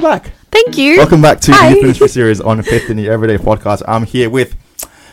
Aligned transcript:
Welcome 0.00 0.22
back. 0.30 0.32
Thank 0.50 0.78
you. 0.78 0.96
Welcome 0.96 1.20
back 1.20 1.40
to 1.40 1.52
Hi. 1.52 1.68
the 1.68 1.74
Youth 1.74 1.82
Ministry 1.82 2.08
series 2.08 2.40
on 2.40 2.62
Faith 2.62 2.88
in 2.88 2.96
the 2.96 3.08
Everyday 3.10 3.36
podcast. 3.36 3.82
I'm 3.86 4.04
here 4.06 4.30
with 4.30 4.56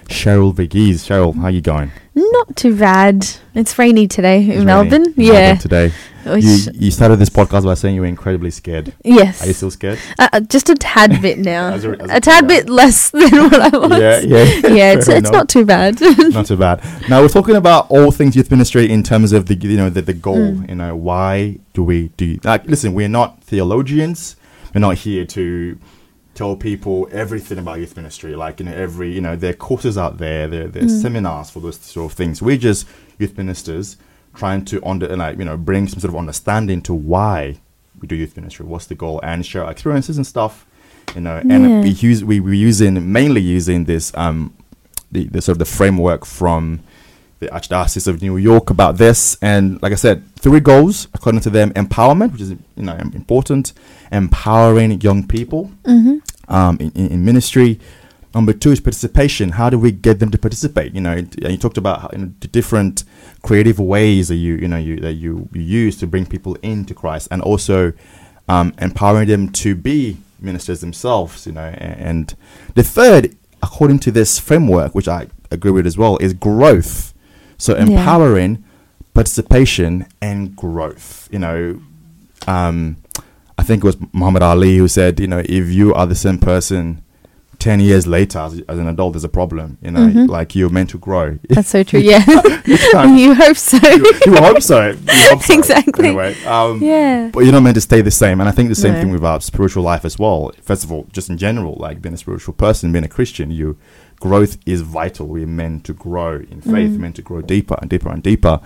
Sheryl 0.07 0.53
Vigies. 0.53 1.05
Sheryl, 1.05 1.35
how 1.35 1.49
you 1.49 1.59
going? 1.59 1.91
Not 2.15 2.55
too 2.55 2.77
bad. 2.77 3.27
It's 3.53 3.77
rainy 3.77 4.07
today 4.07 4.43
in 4.45 4.51
It's 4.51 4.63
Melbourne. 4.63 5.01
raining 5.03 5.13
in 5.17 5.23
Yeah. 5.25 5.31
Melbourne 5.33 5.57
today. 5.59 5.91
You, 6.25 6.57
you 6.73 6.91
started 6.91 7.17
this 7.17 7.29
podcast 7.29 7.65
by 7.65 7.73
saying 7.73 7.95
you 7.95 8.01
were 8.01 8.07
incredibly 8.07 8.49
scared. 8.49 8.93
yes. 9.03 9.41
Are 9.43 9.47
you 9.47 9.53
still 9.53 9.71
scared? 9.71 9.99
uh, 10.19 10.29
uh, 10.31 10.39
just 10.41 10.69
a 10.69 10.75
tad 10.75 11.21
bit 11.21 11.37
now. 11.39 11.67
As 11.73 11.83
a- 11.83 11.89
as 12.01 12.09
a- 12.09 12.15
a 12.15 12.21
tad 12.21 12.43
yeah. 12.43 12.47
bit 12.47 12.69
less 12.69 13.09
than 13.11 13.29
what 13.31 13.73
I 13.73 13.77
was. 13.77 13.91
Yeah, 13.99 14.19
yeah. 14.19 14.67
Yeah, 14.73 14.93
it's, 14.93 15.09
it's 15.09 15.31
not 15.31 15.49
too 15.49 15.65
bad. 15.65 15.99
not 16.01 16.45
too 16.45 16.55
bad. 16.57 16.81
Now 17.09 17.21
we're 17.21 17.27
talking 17.29 17.57
about 17.57 17.89
all 17.91 18.11
things 18.11 18.37
youth 18.37 18.51
ministry 18.51 18.89
in 18.89 19.03
terms 19.03 19.33
of 19.33 19.47
the 19.47 19.55
you 19.55 19.75
know 19.77 19.89
the, 19.89 20.01
the 20.01 20.13
goal. 20.13 20.37
Mm. 20.37 20.69
You 20.69 20.75
know 20.75 20.95
why 20.95 21.59
do 21.73 21.83
we 21.83 22.07
do 22.15 22.39
like? 22.45 22.65
Listen, 22.65 22.93
we're 22.93 23.09
not 23.09 23.43
theologians. 23.43 24.36
We're 24.73 24.81
not 24.81 24.97
here 24.97 25.25
to 25.25 25.77
tell 26.33 26.55
people 26.55 27.07
everything 27.11 27.57
about 27.57 27.79
youth 27.79 27.95
ministry. 27.95 28.35
Like 28.35 28.59
you 28.59 28.65
know 28.65 28.73
every 28.73 29.11
you 29.13 29.21
know 29.21 29.35
there 29.35 29.51
are 29.51 29.55
courses 29.55 29.97
out 29.97 30.17
there. 30.17 30.47
There 30.47 30.67
there 30.67 30.83
are 30.83 30.87
Mm. 30.87 31.01
seminars 31.01 31.49
for 31.49 31.59
those 31.59 31.79
sort 31.79 32.11
of 32.11 32.17
things. 32.17 32.41
We're 32.41 32.57
just 32.57 32.87
youth 33.17 33.37
ministers 33.37 33.97
trying 34.35 34.63
to 34.65 34.83
under 34.85 35.07
like 35.15 35.37
you 35.39 35.45
know 35.45 35.57
bring 35.57 35.87
some 35.87 35.99
sort 35.99 36.13
of 36.13 36.17
understanding 36.19 36.81
to 36.83 36.93
why 36.93 37.57
we 37.99 38.07
do 38.07 38.15
youth 38.15 38.35
ministry. 38.35 38.65
What's 38.65 38.85
the 38.85 38.95
goal 38.95 39.19
and 39.23 39.45
share 39.45 39.63
our 39.65 39.71
experiences 39.71 40.17
and 40.17 40.27
stuff. 40.27 40.65
You 41.15 41.21
know, 41.21 41.37
and 41.37 41.51
Yeah. 41.63 41.81
we 41.81 41.89
use 41.89 42.23
we 42.23 42.39
we're 42.39 42.53
using 42.53 43.11
mainly 43.11 43.41
using 43.41 43.85
this 43.85 44.11
um 44.15 44.53
the, 45.11 45.25
the 45.27 45.41
sort 45.41 45.53
of 45.55 45.59
the 45.59 45.65
framework 45.65 46.25
from 46.25 46.81
the 47.39 47.47
Archdiocese 47.47 48.07
of 48.07 48.21
New 48.21 48.37
York 48.37 48.69
about 48.69 48.97
this. 48.97 49.37
And 49.41 49.81
like 49.81 49.91
I 49.91 49.95
said, 49.95 50.23
three 50.35 50.59
goals 50.59 51.07
according 51.13 51.41
to 51.41 51.49
them: 51.49 51.71
empowerment, 51.73 52.31
which 52.31 52.41
is 52.41 52.51
you 52.51 52.83
know 52.83 52.95
important, 53.13 53.73
empowering 54.11 54.99
young 55.01 55.27
people 55.27 55.71
hmm 55.85 56.17
um, 56.47 56.77
in, 56.79 56.91
in, 56.91 57.07
in 57.07 57.25
ministry. 57.25 57.79
Number 58.33 58.53
two 58.53 58.71
is 58.71 58.79
participation. 58.79 59.51
How 59.51 59.69
do 59.69 59.79
we 59.79 59.91
get 59.91 60.19
them 60.19 60.29
to 60.31 60.37
participate? 60.37 60.93
You 60.93 61.01
know, 61.01 61.13
and 61.13 61.35
you 61.41 61.57
talked 61.57 61.77
about 61.77 62.01
how, 62.01 62.09
you 62.11 62.19
know, 62.19 62.33
the 62.39 62.47
different 62.47 63.03
creative 63.41 63.79
ways 63.79 64.27
that 64.27 64.35
you 64.35 64.55
you 64.55 64.67
know 64.67 64.77
you 64.77 64.97
that 64.97 65.13
you, 65.13 65.49
you 65.53 65.61
use 65.61 65.97
to 65.97 66.07
bring 66.07 66.25
people 66.25 66.55
into 66.61 66.93
Christ, 66.93 67.29
and 67.31 67.41
also 67.41 67.93
um, 68.47 68.73
empowering 68.79 69.27
them 69.27 69.49
to 69.53 69.75
be 69.75 70.17
ministers 70.39 70.81
themselves. 70.81 71.47
You 71.47 71.53
know, 71.53 71.61
and, 71.61 71.99
and 71.99 72.35
the 72.75 72.83
third, 72.83 73.35
according 73.63 73.99
to 73.99 74.11
this 74.11 74.39
framework, 74.39 74.93
which 74.93 75.07
I 75.07 75.27
agree 75.49 75.71
with 75.71 75.87
as 75.87 75.97
well, 75.97 76.17
is 76.17 76.33
growth. 76.33 77.13
So 77.57 77.75
Yeah. 77.75 77.83
empowering 77.85 78.63
participation 79.13 80.05
and 80.21 80.55
growth. 80.55 81.27
You 81.31 81.39
know, 81.39 81.79
um, 82.47 82.97
I 83.57 83.63
think 83.63 83.83
it 83.83 83.87
was 83.87 83.97
Muhammad 84.13 84.43
Ali 84.43 84.77
who 84.77 84.87
said, 84.87 85.19
you 85.19 85.27
know, 85.27 85.41
if 85.43 85.69
you 85.71 85.93
are 85.93 86.05
the 86.05 86.15
same 86.15 86.37
person 86.37 87.01
10 87.59 87.79
years 87.79 88.05
later 88.05 88.37
as, 88.37 88.61
as 88.69 88.77
an 88.77 88.87
adult, 88.87 89.13
there's 89.13 89.23
a 89.23 89.29
problem. 89.29 89.79
You 89.81 89.89
know, 89.89 90.01
Mhm. 90.07 90.29
like 90.29 90.55
you're 90.55 90.69
meant 90.69 90.91
to 90.91 90.99
grow. 90.99 91.39
That's 91.49 91.69
so 91.69 91.81
true. 91.81 91.99
Yeah. 91.99 92.23
can't- 92.91 93.19
you 93.19 93.33
hope 93.33 93.57
so. 93.57 93.77
you, 93.89 94.11
you 94.27 94.35
hope 94.35 94.61
so. 94.61 94.89
You 94.89 94.95
hope 95.07 95.41
so. 95.41 95.53
Exactly. 95.55 96.09
Anyway, 96.09 96.35
um, 96.45 96.79
yeah. 96.83 97.31
but 97.33 97.39
you're 97.43 97.51
not 97.53 97.63
meant 97.63 97.73
to 97.75 97.81
stay 97.81 98.01
the 98.01 98.11
same. 98.11 98.39
And 98.39 98.47
I 98.47 98.51
think 98.51 98.69
the 98.69 98.75
same 98.75 98.93
No. 98.93 98.99
thing 99.01 99.09
with 99.11 99.25
our 99.25 99.41
spiritual 99.41 99.81
life 99.83 100.05
as 100.05 100.19
well. 100.19 100.51
First 100.61 100.83
of 100.83 100.91
all, 100.91 101.07
just 101.11 101.31
in 101.31 101.37
general, 101.39 101.75
like 101.79 101.99
being 102.03 102.13
a 102.13 102.17
spiritual 102.17 102.53
person, 102.53 102.91
being 102.91 103.05
a 103.05 103.09
Christian, 103.09 103.49
you 103.49 103.75
growth 104.19 104.57
is 104.65 104.81
vital. 104.81 105.27
We're 105.27 105.45
meant 105.47 105.83
to 105.85 105.93
grow 105.93 106.35
in 106.37 106.61
faith, 106.61 106.91
Mm. 106.91 106.99
meant 106.99 107.15
to 107.17 107.21
grow 107.21 107.41
deeper 107.41 107.77
and 107.81 107.89
deeper 107.89 108.09
and 108.09 108.21
deeper. 108.23 108.59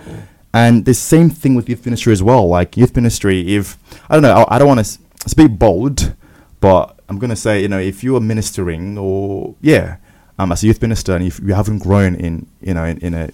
And 0.54 0.84
the 0.84 0.94
same 0.94 1.30
thing 1.30 1.54
with 1.54 1.68
youth 1.68 1.84
ministry 1.86 2.12
as 2.12 2.22
well. 2.22 2.46
Like 2.48 2.76
youth 2.76 2.94
ministry, 2.96 3.54
if 3.56 3.76
I 4.10 4.14
don't 4.14 4.22
know, 4.22 4.32
I, 4.48 4.56
I 4.56 4.58
don't 4.58 4.68
want 4.68 4.84
to 4.84 5.28
speak 5.28 5.58
bold, 5.58 6.14
but 6.60 6.98
I'm 7.08 7.18
gonna 7.18 7.36
say, 7.36 7.62
you 7.62 7.68
know, 7.68 7.78
if 7.78 8.02
you 8.04 8.16
are 8.16 8.20
ministering 8.20 8.98
or 8.98 9.54
yeah, 9.60 9.96
um, 10.38 10.52
as 10.52 10.62
a 10.62 10.66
youth 10.66 10.80
minister, 10.82 11.14
and 11.14 11.24
if 11.24 11.40
you 11.40 11.54
haven't 11.54 11.78
grown 11.78 12.14
in, 12.16 12.46
you 12.60 12.74
know, 12.74 12.84
in, 12.84 12.98
in 12.98 13.14
a, 13.14 13.30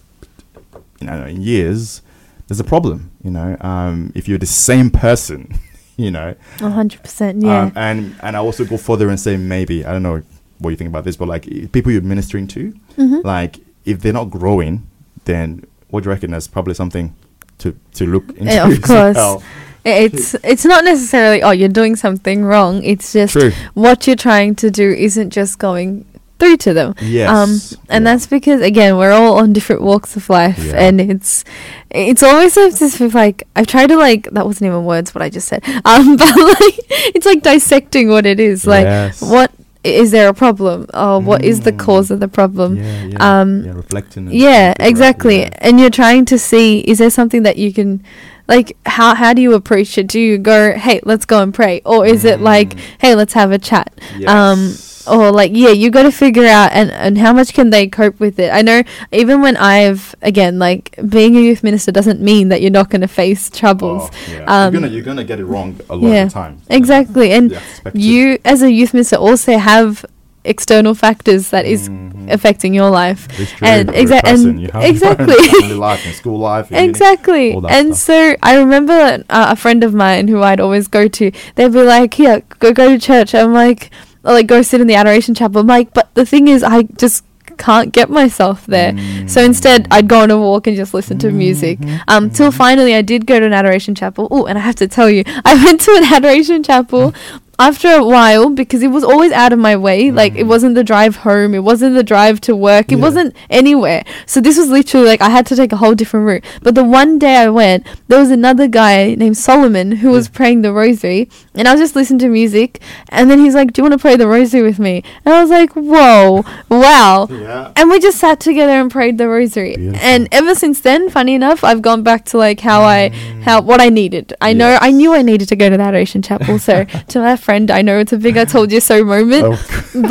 you 1.01 1.07
know, 1.07 1.25
in 1.27 1.41
years, 1.43 2.03
there's 2.47 2.61
a 2.61 2.65
problem. 2.65 3.11
You 3.23 3.31
know, 3.31 3.57
um, 3.61 4.13
if 4.15 4.29
you're 4.29 4.39
the 4.39 4.47
same 4.47 4.91
person, 4.91 5.55
you 5.97 6.11
know, 6.11 6.35
hundred 6.61 7.03
percent. 7.03 7.43
Yeah. 7.43 7.63
um, 7.63 7.73
and 7.77 8.17
and 8.23 8.37
I 8.37 8.41
also 8.41 8.65
go 8.65 8.77
further 8.77 9.09
and 9.09 9.19
say 9.19 9.37
maybe 9.37 9.85
I 9.85 9.93
don't 9.93 10.03
know 10.03 10.23
what 10.59 10.71
you 10.71 10.77
think 10.77 10.89
about 10.89 11.05
this, 11.05 11.17
but 11.17 11.29
like 11.29 11.45
people 11.73 11.93
you're 11.93 12.03
ministering 12.03 12.47
to, 12.49 12.75
Mhm. 12.99 13.25
like 13.25 13.59
if 13.85 14.01
they're 14.01 14.13
not 14.13 14.31
growing, 14.31 14.87
then 15.25 15.65
what 15.91 16.03
do 16.03 16.09
you 16.09 16.13
reckon? 16.15 16.31
There's 16.33 16.49
probably 16.49 16.75
something 16.75 17.15
to 17.59 17.75
to 17.95 18.07
look 18.07 18.29
into. 18.37 18.45
Yeah, 18.53 18.69
of 18.69 18.83
course. 18.91 19.17
well. 19.17 19.43
It's 19.85 20.35
it's 20.45 20.65
not 20.67 20.85
necessarily 20.85 21.43
oh 21.43 21.51
you're 21.51 21.69
doing 21.71 21.97
something 21.97 22.45
wrong. 22.45 22.83
It's 22.83 23.13
just 23.13 23.33
True. 23.33 23.53
what 23.75 24.07
you're 24.07 24.17
trying 24.17 24.55
to 24.57 24.71
do 24.71 24.91
isn't 24.91 25.31
just 25.31 25.59
going 25.59 26.05
through 26.39 26.57
to 26.59 26.75
them. 26.75 26.95
Yes. 27.01 27.31
Um, 27.31 27.51
and 27.89 28.05
Yeah. 28.05 28.13
that's 28.13 28.27
because 28.27 28.61
again 28.61 28.97
we're 28.99 29.13
all 29.13 29.39
on 29.39 29.53
different 29.55 29.81
walks 29.83 30.15
of 30.15 30.29
life, 30.29 30.59
Yeah. 30.63 30.75
and 30.89 31.01
it's 31.01 31.43
it's 31.91 32.23
always 32.23 32.59
as 32.59 32.83
if 32.83 33.15
like 33.15 33.45
I've 33.57 33.67
tried 33.67 33.87
to 33.89 33.97
like 33.97 34.29
that 34.33 34.45
wasn't 34.47 34.69
even 34.69 34.85
words 34.85 35.15
what 35.15 35.23
I 35.23 35.31
just 35.31 35.49
said. 35.49 35.63
Um, 35.87 36.17
but 36.21 36.37
like 36.37 36.79
it's 37.15 37.25
like 37.25 37.43
dissecting 37.43 38.09
what 38.11 38.27
it 38.27 38.41
is. 38.41 38.67
Like 38.67 38.85
Yes. 38.85 39.23
what 39.23 39.51
is 39.95 40.11
there 40.11 40.29
a 40.29 40.35
problem? 40.35 40.87
Or 40.95 41.21
what 41.21 41.45
is 41.45 41.61
the 41.61 41.73
Mm. 41.73 41.79
cause 41.79 42.11
of 42.11 42.21
the 42.21 42.29
problem? 42.29 42.77
Yeah, 42.77 43.05
yeah, 43.07 43.41
um, 43.41 43.65
yeah, 43.65 43.73
reflecting. 43.73 44.29
Yeah, 44.33 44.75
exactly. 44.81 45.41
yeah. 45.41 45.51
And 45.59 45.79
you're 45.81 45.91
trying 45.91 46.25
to 46.27 46.39
see 46.39 46.81
is 46.81 46.99
there 46.99 47.11
something 47.11 47.43
that 47.45 47.57
you 47.57 47.73
can 47.73 48.03
like 48.49 48.77
how 48.87 49.15
how 49.15 49.35
do 49.35 49.43
you 49.43 49.53
approach 49.55 49.99
it? 49.99 50.07
Do 50.07 50.19
you 50.19 50.39
go, 50.39 50.73
"Hey, 50.73 51.01
let's 51.05 51.27
go 51.27 51.43
and 51.43 51.53
pray?" 51.53 51.83
Or 51.85 52.07
is 52.07 52.25
it 52.25 52.41
like, 52.41 52.71
Mm. 52.75 52.79
"Hey, 52.99 53.15
let's 53.15 53.35
have 53.35 53.53
a 53.53 53.59
chat?" 53.59 53.93
Um, 54.27 54.69
Yes. 54.69 54.88
Or 55.11 55.31
like 55.33 55.53
yeah 55.55 55.71
you 55.71 55.91
got 55.91 56.03
to 56.05 56.13
figure 56.13 56.45
out 56.47 56.71
and 56.73 56.91
and 56.91 57.19
how 57.19 57.33
much 57.33 57.53
can 57.55 57.71
they 57.71 57.87
cope 57.89 58.19
with 58.21 58.39
it 58.39 58.51
i 58.53 58.63
know 58.63 58.83
even 59.13 59.41
when 59.41 59.57
i've 59.57 60.15
again 60.23 60.59
like 60.59 60.95
being 61.09 61.37
a 61.37 61.41
youth 61.41 61.63
minister 61.65 61.91
doesn't 61.93 62.21
mean 62.21 62.49
that 62.49 62.61
you're 62.63 62.71
not 62.71 62.91
going 62.91 63.01
to 63.01 63.09
face 63.09 63.51
troubles 63.51 64.09
Oh, 64.11 64.33
yeah. 64.33 64.45
um, 64.67 64.73
you're 64.75 64.81
gonna 64.83 64.93
you're 64.95 65.05
gonna 65.05 65.25
get 65.25 65.41
it 65.41 65.45
wrong 65.47 65.79
a 65.91 65.97
lot 65.97 66.09
yeah, 66.11 66.23
of 66.25 66.29
the 66.29 66.35
time. 66.35 66.61
exactly 66.71 67.33
and 67.33 67.51
You 67.51 67.57
have 67.57 67.65
to 67.65 67.71
expect 67.71 67.97
it. 67.97 68.03
you 68.03 68.39
as 68.45 68.63
a 68.63 68.71
youth 68.71 68.93
minister 68.95 69.17
also 69.17 69.59
have 69.59 70.05
external 70.45 70.95
factors 70.95 71.51
that 71.51 71.67
is 71.67 71.89
Mhm. 71.91 72.33
affecting 72.33 72.73
your 72.73 72.89
life 72.91 73.29
and 73.61 73.89
exa- 73.91 74.23
and. 74.25 74.61
You 74.63 74.69
have 74.73 74.83
your 74.83 75.09
own 75.11 75.29
exactly. 75.31 75.75
life 75.75 76.07
and 76.07 76.15
school 76.15 76.39
life. 76.39 76.69
and 76.71 76.89
Exactly. 76.89 77.53
And 77.53 77.95
stuff. 77.95 78.17
so 78.17 78.37
I 78.43 78.57
remember 78.57 79.25
uh, 79.29 79.47
a 79.51 79.57
friend 79.57 79.85
of 79.85 79.93
mine 79.93 80.29
who 80.29 80.41
I'd 80.43 80.61
always 80.61 80.89
go 80.89 81.07
to, 81.09 81.31
they'd 81.57 81.73
be 81.73 81.83
like, 81.83 82.15
"Here, 82.15 82.43
go 82.61 82.73
go 82.73 82.89
to 82.89 82.99
church." 82.99 83.35
I'm 83.35 83.53
like, 83.53 83.91
or 84.25 84.33
like 84.33 84.47
go 84.47 84.63
sit 84.63 84.81
in 84.81 84.87
the 84.87 84.95
adoration 84.95 85.35
chapel. 85.35 85.61
I'm 85.61 85.67
like, 85.67 85.93
but 85.95 86.13
the 86.15 86.27
thing 86.27 86.49
is, 86.49 86.63
I 86.63 86.83
just 86.83 87.25
can't 87.57 87.93
get 87.93 88.09
myself 88.09 88.67
there. 88.67 88.95
So 89.27 89.43
instead, 89.43 89.89
I'd 89.91 90.07
go 90.09 90.21
on 90.21 90.31
a 90.31 90.39
walk 90.39 90.67
and 90.69 90.77
just 90.77 90.95
listen 90.95 91.19
to 91.21 91.31
music. 91.33 91.79
Mhm, 91.81 92.01
Um, 92.07 92.31
till 92.31 92.51
finally, 92.53 92.95
I 92.95 93.03
did 93.03 93.27
go 93.27 93.41
to 93.41 93.47
an 93.47 93.53
adoration 93.53 93.95
chapel. 93.95 94.29
Oh, 94.31 94.47
and 94.47 94.57
I 94.59 94.61
have 94.61 94.77
to 94.77 94.87
tell 94.87 95.11
you, 95.11 95.25
I 95.45 95.55
went 95.65 95.81
to 95.83 95.93
an 95.97 96.05
adoration 96.13 96.63
chapel 96.63 97.15
after 97.59 97.89
a 97.89 98.05
while 98.05 98.51
because 98.51 98.83
it 98.83 98.89
was 98.89 99.03
always 99.03 99.33
out 99.33 99.53
of 99.53 99.59
my 99.59 99.77
way. 99.77 100.11
Like 100.11 100.35
it 100.37 100.45
Mm. 100.45 100.49
wasn't 100.49 100.75
the 100.77 100.85
drive 100.85 101.17
home, 101.17 101.55
it 101.55 101.65
wasn't 101.65 101.95
the 101.95 102.03
drive 102.05 102.41
to 102.43 102.55
work, 102.55 102.93
it 102.93 102.97
Yeah. 102.99 103.03
wasn't 103.03 103.35
anywhere. 103.51 104.05
So 104.27 104.41
this 104.41 104.57
was 104.57 104.69
literally 104.69 105.07
like 105.07 105.21
I 105.21 105.29
had 105.31 105.45
to 105.47 105.57
take 105.57 105.73
a 105.73 105.77
whole 105.77 105.95
different 105.95 106.27
route. 106.27 106.45
But 106.63 106.75
the 106.77 106.85
one 106.85 107.19
day 107.19 107.37
I 107.37 107.49
went, 107.49 107.85
there 108.09 108.19
was 108.21 108.31
another 108.31 108.69
guy 108.69 109.15
named 109.17 109.37
Solomon 109.37 109.93
who 110.03 110.11
was 110.11 110.27
Yeah. 110.27 110.37
praying 110.39 110.63
the 110.63 110.73
rosary, 110.73 111.29
and 111.55 111.67
I 111.67 111.73
was 111.73 111.81
just 111.81 111.97
listening 111.97 112.21
to 112.21 112.29
music, 112.29 112.81
and 113.11 113.29
then 113.31 113.39
he's 113.41 113.55
like, 113.55 113.73
"Do 113.73 113.81
you 113.81 113.85
want 113.85 113.95
to 113.95 113.99
pray 113.99 114.15
the 114.17 114.29
rosary 114.29 114.63
with 114.63 114.79
me?" 114.79 115.03
And 115.25 115.35
I 115.35 115.41
was 115.43 115.51
like, 115.51 115.73
"Whoa, 115.75 116.45
wow!" 116.71 117.29
Yeah. 117.31 117.69
And 117.77 117.91
we 117.91 117.99
just 117.99 118.19
sat 118.19 118.39
together 118.41 118.73
and 118.73 118.91
prayed 118.91 119.19
the 119.19 119.29
rosary. 119.29 119.75
Beautiful. 119.77 120.01
And 120.07 120.29
ever 120.33 120.55
since 120.55 120.81
then, 120.81 121.11
funny 121.11 121.35
enough, 121.35 121.65
I've 121.65 121.83
gone 121.83 122.03
back 122.03 122.25
to 122.27 122.39
like 122.39 122.61
how 122.61 122.83
I 122.83 123.11
how 123.45 123.61
what 123.63 123.81
I 123.81 123.89
needed. 123.89 124.33
I 124.41 124.53
know 124.53 124.79
I 124.81 124.91
knew 124.91 125.13
I 125.15 125.23
needed 125.23 125.49
to 125.49 125.57
go 125.57 125.69
to 125.71 125.77
the 125.77 125.83
adoration 125.83 126.23
chapel. 126.23 126.59
So 126.59 126.85
to 127.09 127.19
my 127.21 127.37
friend, 127.49 127.71
I 127.71 127.81
know 127.81 127.99
it's 127.99 128.13
a 128.13 128.19
big 128.19 128.37
I 128.37 128.45
told 128.45 128.71
you 128.71 128.81
so 128.81 129.03
moment. 129.15 129.45
Oh, 129.49 129.57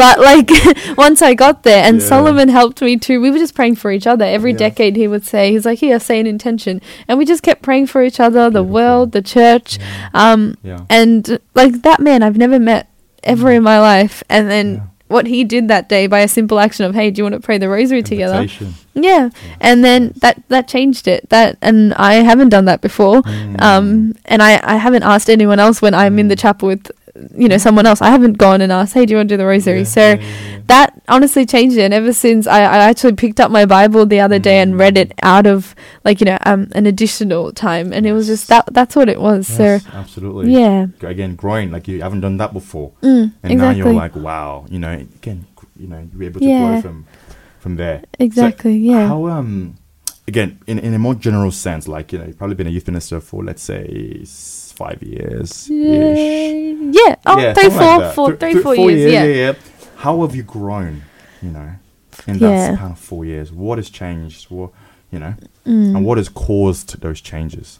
But 0.04 0.20
like 0.20 0.50
once 0.98 1.22
I 1.22 1.34
got 1.36 1.62
there 1.62 1.84
and 1.88 2.02
Yeah. 2.02 2.08
Solomon 2.08 2.50
helped 2.50 2.82
me 2.82 2.98
too, 2.98 3.22
we 3.22 3.30
were 3.32 3.38
just 3.38 3.54
praying 3.54 3.76
for 3.76 3.92
each 3.92 4.08
other. 4.08 4.26
Every 4.26 4.52
Yes. 4.54 4.60
decade 4.66 4.96
he 4.96 5.08
would 5.08 5.24
say, 5.34 5.52
he's 5.52 5.66
like, 5.70 5.78
Here, 5.80 6.00
say 6.00 6.20
an 6.20 6.26
intention. 6.26 6.82
And 7.08 7.20
we 7.20 7.26
just 7.26 7.44
kept 7.44 7.62
praying 7.62 7.88
for 7.94 8.02
each 8.04 8.20
other, 8.20 8.44
the 8.50 8.64
Beautiful. 8.64 8.74
world, 8.74 9.12
the 9.12 9.22
church. 9.22 9.78
Um 10.26 10.56
yeah. 10.64 10.80
and 10.90 11.38
like 11.54 11.82
that 11.84 12.00
man 12.00 12.24
I've 12.24 12.38
never 12.46 12.60
met 12.60 12.90
ever 13.24 13.52
in 13.52 13.62
my 13.62 13.80
life. 13.80 14.24
And 14.30 14.50
then 14.50 14.68
Yeah. 14.76 14.82
what 15.16 15.26
he 15.28 15.44
did 15.44 15.68
that 15.70 15.88
day 15.90 16.08
by 16.08 16.20
a 16.26 16.28
simple 16.28 16.58
action 16.60 16.86
of, 16.86 16.96
Hey, 16.96 17.12
do 17.12 17.20
you 17.20 17.24
want 17.28 17.36
to 17.40 17.40
pray 17.50 17.58
the 17.60 17.70
rosary 17.70 18.02
together? 18.04 18.42
Invitation. 18.42 18.74
Yeah. 19.10 19.30
And 19.62 19.86
then 19.86 20.14
that 20.24 20.42
that 20.50 20.68
changed 20.68 21.08
it. 21.08 21.30
That 21.30 21.58
and 21.62 21.94
I 21.94 22.14
haven't 22.32 22.50
done 22.50 22.66
that 22.66 22.82
before. 22.82 23.22
Mm. 23.22 23.62
Um 23.62 23.88
and 24.26 24.42
I 24.42 24.52
I 24.74 24.78
haven't 24.86 25.04
asked 25.14 25.30
anyone 25.30 25.60
else 25.66 25.78
when 25.86 25.94
I'm 25.94 26.18
in 26.18 26.30
the 26.34 26.36
Mm. 26.36 26.42
chapel 26.46 26.68
with 26.74 26.90
you 27.36 27.48
know 27.48 27.58
someone 27.58 27.86
else. 27.86 28.02
I 28.02 28.10
haven't 28.10 28.34
gone 28.38 28.62
and 28.62 28.72
asked, 28.72 28.94
"Hey, 28.94 29.06
do 29.06 29.12
you 29.12 29.18
want 29.18 29.30
to 29.30 29.34
do 29.34 29.38
the 29.38 29.46
rosary?" 29.46 29.80
Yeah, 29.80 29.84
so 29.86 30.02
yeah, 30.02 30.16
yeah, 30.22 30.60
that 30.68 31.02
honestly 31.08 31.46
changed 31.46 31.78
it. 31.78 31.84
And 31.84 31.94
ever 31.94 32.14
since 32.14 32.48
I, 32.48 32.62
I 32.62 32.78
actually 32.90 33.14
picked 33.14 33.40
up 33.40 33.52
my 33.52 33.66
Bible 33.66 34.06
the 34.06 34.20
other 34.20 34.40
day 34.40 34.60
and 34.60 34.78
read 34.78 34.96
Mm. 34.96 35.02
it 35.02 35.12
out 35.24 35.46
of 35.48 35.76
like 36.04 36.20
you 36.22 36.26
know 36.26 36.38
um 36.46 36.68
an 36.76 36.86
additional 36.86 37.52
time, 37.52 37.92
and 37.94 38.06
it 38.06 38.14
was 38.14 38.28
just 38.28 38.48
that 38.50 38.66
that's 38.74 38.96
what 38.96 39.10
it 39.10 39.20
was. 39.20 39.50
Yes, 39.50 39.84
So 39.84 39.90
absolutely. 39.94 40.54
yeah, 40.54 40.88
Again, 41.02 41.36
growing 41.36 41.72
like 41.72 41.88
you 41.88 42.02
haven't 42.02 42.22
done 42.22 42.38
that 42.38 42.54
before, 42.54 42.92
mm, 43.02 43.32
and 43.44 43.52
exactly, 43.52 43.56
now 43.56 43.72
you're 43.72 43.94
like, 43.94 44.16
wow, 44.16 44.66
you 44.70 44.80
know, 44.80 44.92
again, 44.94 45.46
you 45.80 45.88
know, 45.88 46.08
you're 46.14 46.24
able 46.24 46.42
to 46.42 46.58
grow 46.58 46.82
from 46.82 47.06
from 47.60 47.76
there. 47.76 48.04
exactly, 48.20 48.78
yeah, 48.78 49.08
How 49.08 49.28
um, 49.28 49.76
again, 50.28 50.60
in 50.68 50.80
in 50.80 50.94
a 50.94 51.00
more 51.00 51.16
general 51.16 51.52
sense, 51.52 51.88
like 51.88 52.12
you 52.14 52.20
know, 52.20 52.26
you've 52.26 52.38
probably 52.38 52.56
been 52.56 52.68
a 52.68 52.72
youth 52.72 52.88
minister 52.88 53.20
for 53.20 53.44
let's 53.44 53.62
say 53.64 54.24
five 54.76 55.02
years. 55.02 55.68
yeah, 55.70 56.14
yeah. 56.92 57.16
Oh, 57.26 57.40
Yeah, 57.40 57.54
three, 57.54 57.70
four, 57.70 57.80
like 57.82 58.00
that. 58.00 58.16
four, 58.16 58.28
Th- 58.30 58.40
three, 58.40 58.54
th- 58.54 58.64
four 58.64 58.76
years, 58.92 59.12
yeah. 59.12 59.54
How 59.98 60.22
have 60.22 60.36
you 60.36 60.44
grown? 60.44 61.02
You 61.42 61.52
know, 61.52 61.70
in 62.28 62.36
Yeah. 62.40 62.50
that 62.50 62.76
span 62.78 62.92
of 62.92 63.00
four 63.00 63.26
years, 63.26 63.52
what 63.52 63.78
has 63.78 63.90
changed? 63.90 64.50
What 64.52 64.72
you 65.12 65.20
know, 65.20 65.34
Mm. 65.66 65.96
and 65.96 66.06
what 66.06 66.18
has 66.18 66.30
caused 66.30 67.02
those 67.02 67.22
changes? 67.22 67.80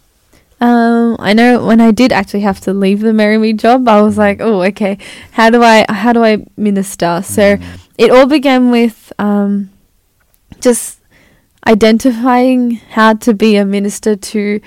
Um, 0.60 1.14
I 1.20 1.34
know 1.34 1.64
when 1.64 1.80
I 1.80 1.92
did 1.92 2.12
actually 2.12 2.40
have 2.40 2.60
to 2.62 2.72
leave 2.72 3.00
the 3.00 3.12
Marry 3.12 3.38
Me 3.38 3.52
job, 3.52 3.86
I 3.86 4.02
was 4.02 4.18
like, 4.18 4.40
oh, 4.40 4.62
okay, 4.64 4.98
how 5.32 5.50
do 5.50 5.62
I 5.62 5.84
how 5.88 6.12
do 6.12 6.24
I 6.24 6.44
minister? 6.56 7.22
So 7.24 7.56
Mm. 7.56 7.62
it 7.98 8.10
all 8.10 8.26
began 8.26 8.70
with 8.72 9.12
um, 9.20 9.70
just 10.60 10.97
identifying 11.68 12.80
how 12.90 13.14
to 13.14 13.34
be 13.34 13.56
a 13.56 13.64
minister 13.64 14.16
to 14.16 14.60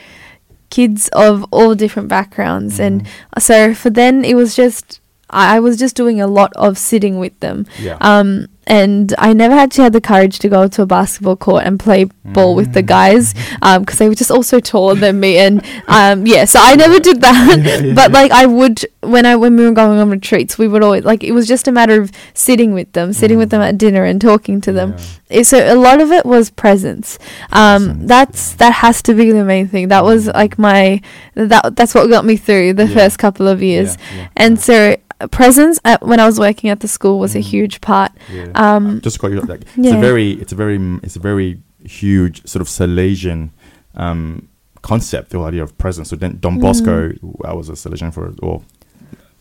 kids 0.70 1.10
of 1.14 1.44
all 1.52 1.76
different 1.76 2.08
backgrounds, 2.08 2.80
and 2.80 3.04
Mhm. 3.04 3.42
so 3.42 3.74
for 3.74 3.90
then 3.90 4.24
it 4.24 4.36
was 4.36 4.56
just 4.56 5.00
I 5.30 5.56
I 5.56 5.60
was 5.60 5.78
just 5.78 5.96
doing 5.96 6.20
a 6.22 6.28
lot 6.28 6.52
of 6.56 6.78
sitting 6.78 7.18
with 7.20 7.38
them. 7.40 7.66
yeah, 7.82 7.98
Um, 8.02 8.48
and 8.68 9.14
I 9.18 9.34
never 9.34 9.56
actually 9.56 9.86
had 9.86 9.94
the 9.94 10.02
courage 10.02 10.38
to 10.40 10.48
go 10.50 10.68
to 10.68 10.82
a 10.84 10.86
basketball 10.86 11.36
court 11.36 11.64
and 11.66 11.80
play 11.80 12.06
ball 12.24 12.54
with 12.56 12.74
the 12.74 12.84
Mm. 12.84 12.88
guys 12.88 13.34
because 13.80 13.98
they 13.98 14.08
were 14.08 14.16
just 14.16 14.30
also 14.32 14.60
taller 14.60 14.94
than 14.96 15.20
me. 15.20 15.38
And 15.40 15.66
um, 15.88 16.26
yeah, 16.28 16.46
so 16.46 16.60
I 16.62 16.76
never 16.76 17.00
did 17.00 17.22
that. 17.22 17.58
Yeah, 17.62 17.78
yeah, 17.80 17.94
but 17.94 18.12
yeah. 18.12 18.20
like 18.20 18.32
I 18.32 18.46
would 18.46 18.86
when 19.02 19.26
I 19.26 19.36
when 19.36 19.56
we 19.58 19.66
were 19.66 19.72
going 19.72 19.98
on 20.00 20.10
retreats, 20.12 20.58
we 20.60 20.68
would 20.68 20.84
always 20.84 21.04
like 21.04 21.24
it 21.24 21.32
was 21.32 21.48
just 21.48 21.68
a 21.68 21.72
matter 21.72 22.00
of 22.00 22.12
sitting 22.34 22.74
with 22.74 22.92
them, 22.94 23.14
sitting 23.14 23.38
with 23.38 23.50
them 23.50 23.62
Mm. 23.62 23.70
at 23.70 23.78
dinner 23.80 24.04
and 24.06 24.22
talking 24.22 24.62
to 24.62 24.72
them. 24.72 24.96
It- 25.30 25.48
so 25.48 25.58
a 25.58 25.76
lot 25.76 26.00
of 26.00 26.12
it 26.12 26.26
was 26.26 26.50
presence. 26.52 27.18
Um, 27.52 28.06
that's 28.06 28.54
that 28.54 28.74
has 28.74 29.02
to 29.04 29.14
be 29.16 29.32
the 29.32 29.44
main 29.44 29.68
thing. 29.68 29.88
That 29.88 30.04
was 30.04 30.28
Mm. 30.28 30.34
like 30.36 30.60
my 30.60 31.02
that 31.36 31.76
that's 31.76 31.96
what 31.96 32.08
got 32.10 32.26
me 32.26 32.38
through 32.38 32.74
the 32.74 32.88
first 32.88 33.18
couple 33.18 33.48
of 33.48 33.62
years. 33.64 33.98
And 34.38 34.60
so 34.60 34.96
presence 35.28 35.80
at, 35.86 36.06
when 36.06 36.20
I 36.20 36.26
was 36.26 36.40
working 36.40 36.70
at 36.70 36.80
the 36.80 36.88
school 36.88 37.20
was 37.20 37.36
a 37.36 37.40
Mm. 37.40 37.44
huge 37.44 37.82
part. 37.82 38.12
Yeah. 38.34 38.48
Um, 38.56 39.02
just 39.02 39.20
quite 39.20 39.34
like 39.48 39.62
it's 39.78 39.92
a 39.92 40.00
very 40.00 40.32
it's 40.34 40.52
a 40.54 40.56
very 40.56 40.78
mm, 40.78 41.04
it's 41.04 41.16
a 41.16 41.20
very 41.20 41.62
huge 41.84 42.46
sort 42.48 42.62
of 42.62 42.68
Salesian 42.68 43.50
um, 43.96 44.48
concept 44.82 45.30
the 45.32 45.38
whole 45.38 45.48
idea 45.48 45.64
of 45.64 45.78
presence. 45.78 46.10
So 46.10 46.16
then 46.16 46.38
Don 46.40 46.58
Mm. 46.58 46.62
Bosco, 46.62 47.12
I 47.46 47.54
was 47.54 47.70
a 47.70 47.74
Salesian 47.74 48.14
for 48.14 48.34
or 48.42 48.62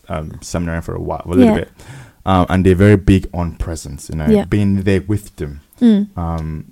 um, 0.09 0.39
seminarian 0.41 0.83
for 0.83 0.95
a 0.95 1.01
while, 1.01 1.23
a 1.25 1.29
little 1.29 1.45
Yeah. 1.45 1.55
bit, 1.55 1.69
um, 2.27 2.47
and 2.49 2.65
they're 2.67 2.75
very 2.75 2.97
big 2.97 3.29
on 3.33 3.55
presence. 3.57 4.09
You 4.11 4.17
know, 4.17 4.27
Yeah. 4.29 4.45
being 4.45 4.83
there 4.83 5.03
with 5.07 5.37
them. 5.37 5.61
mm, 5.81 6.09
Um, 6.17 6.65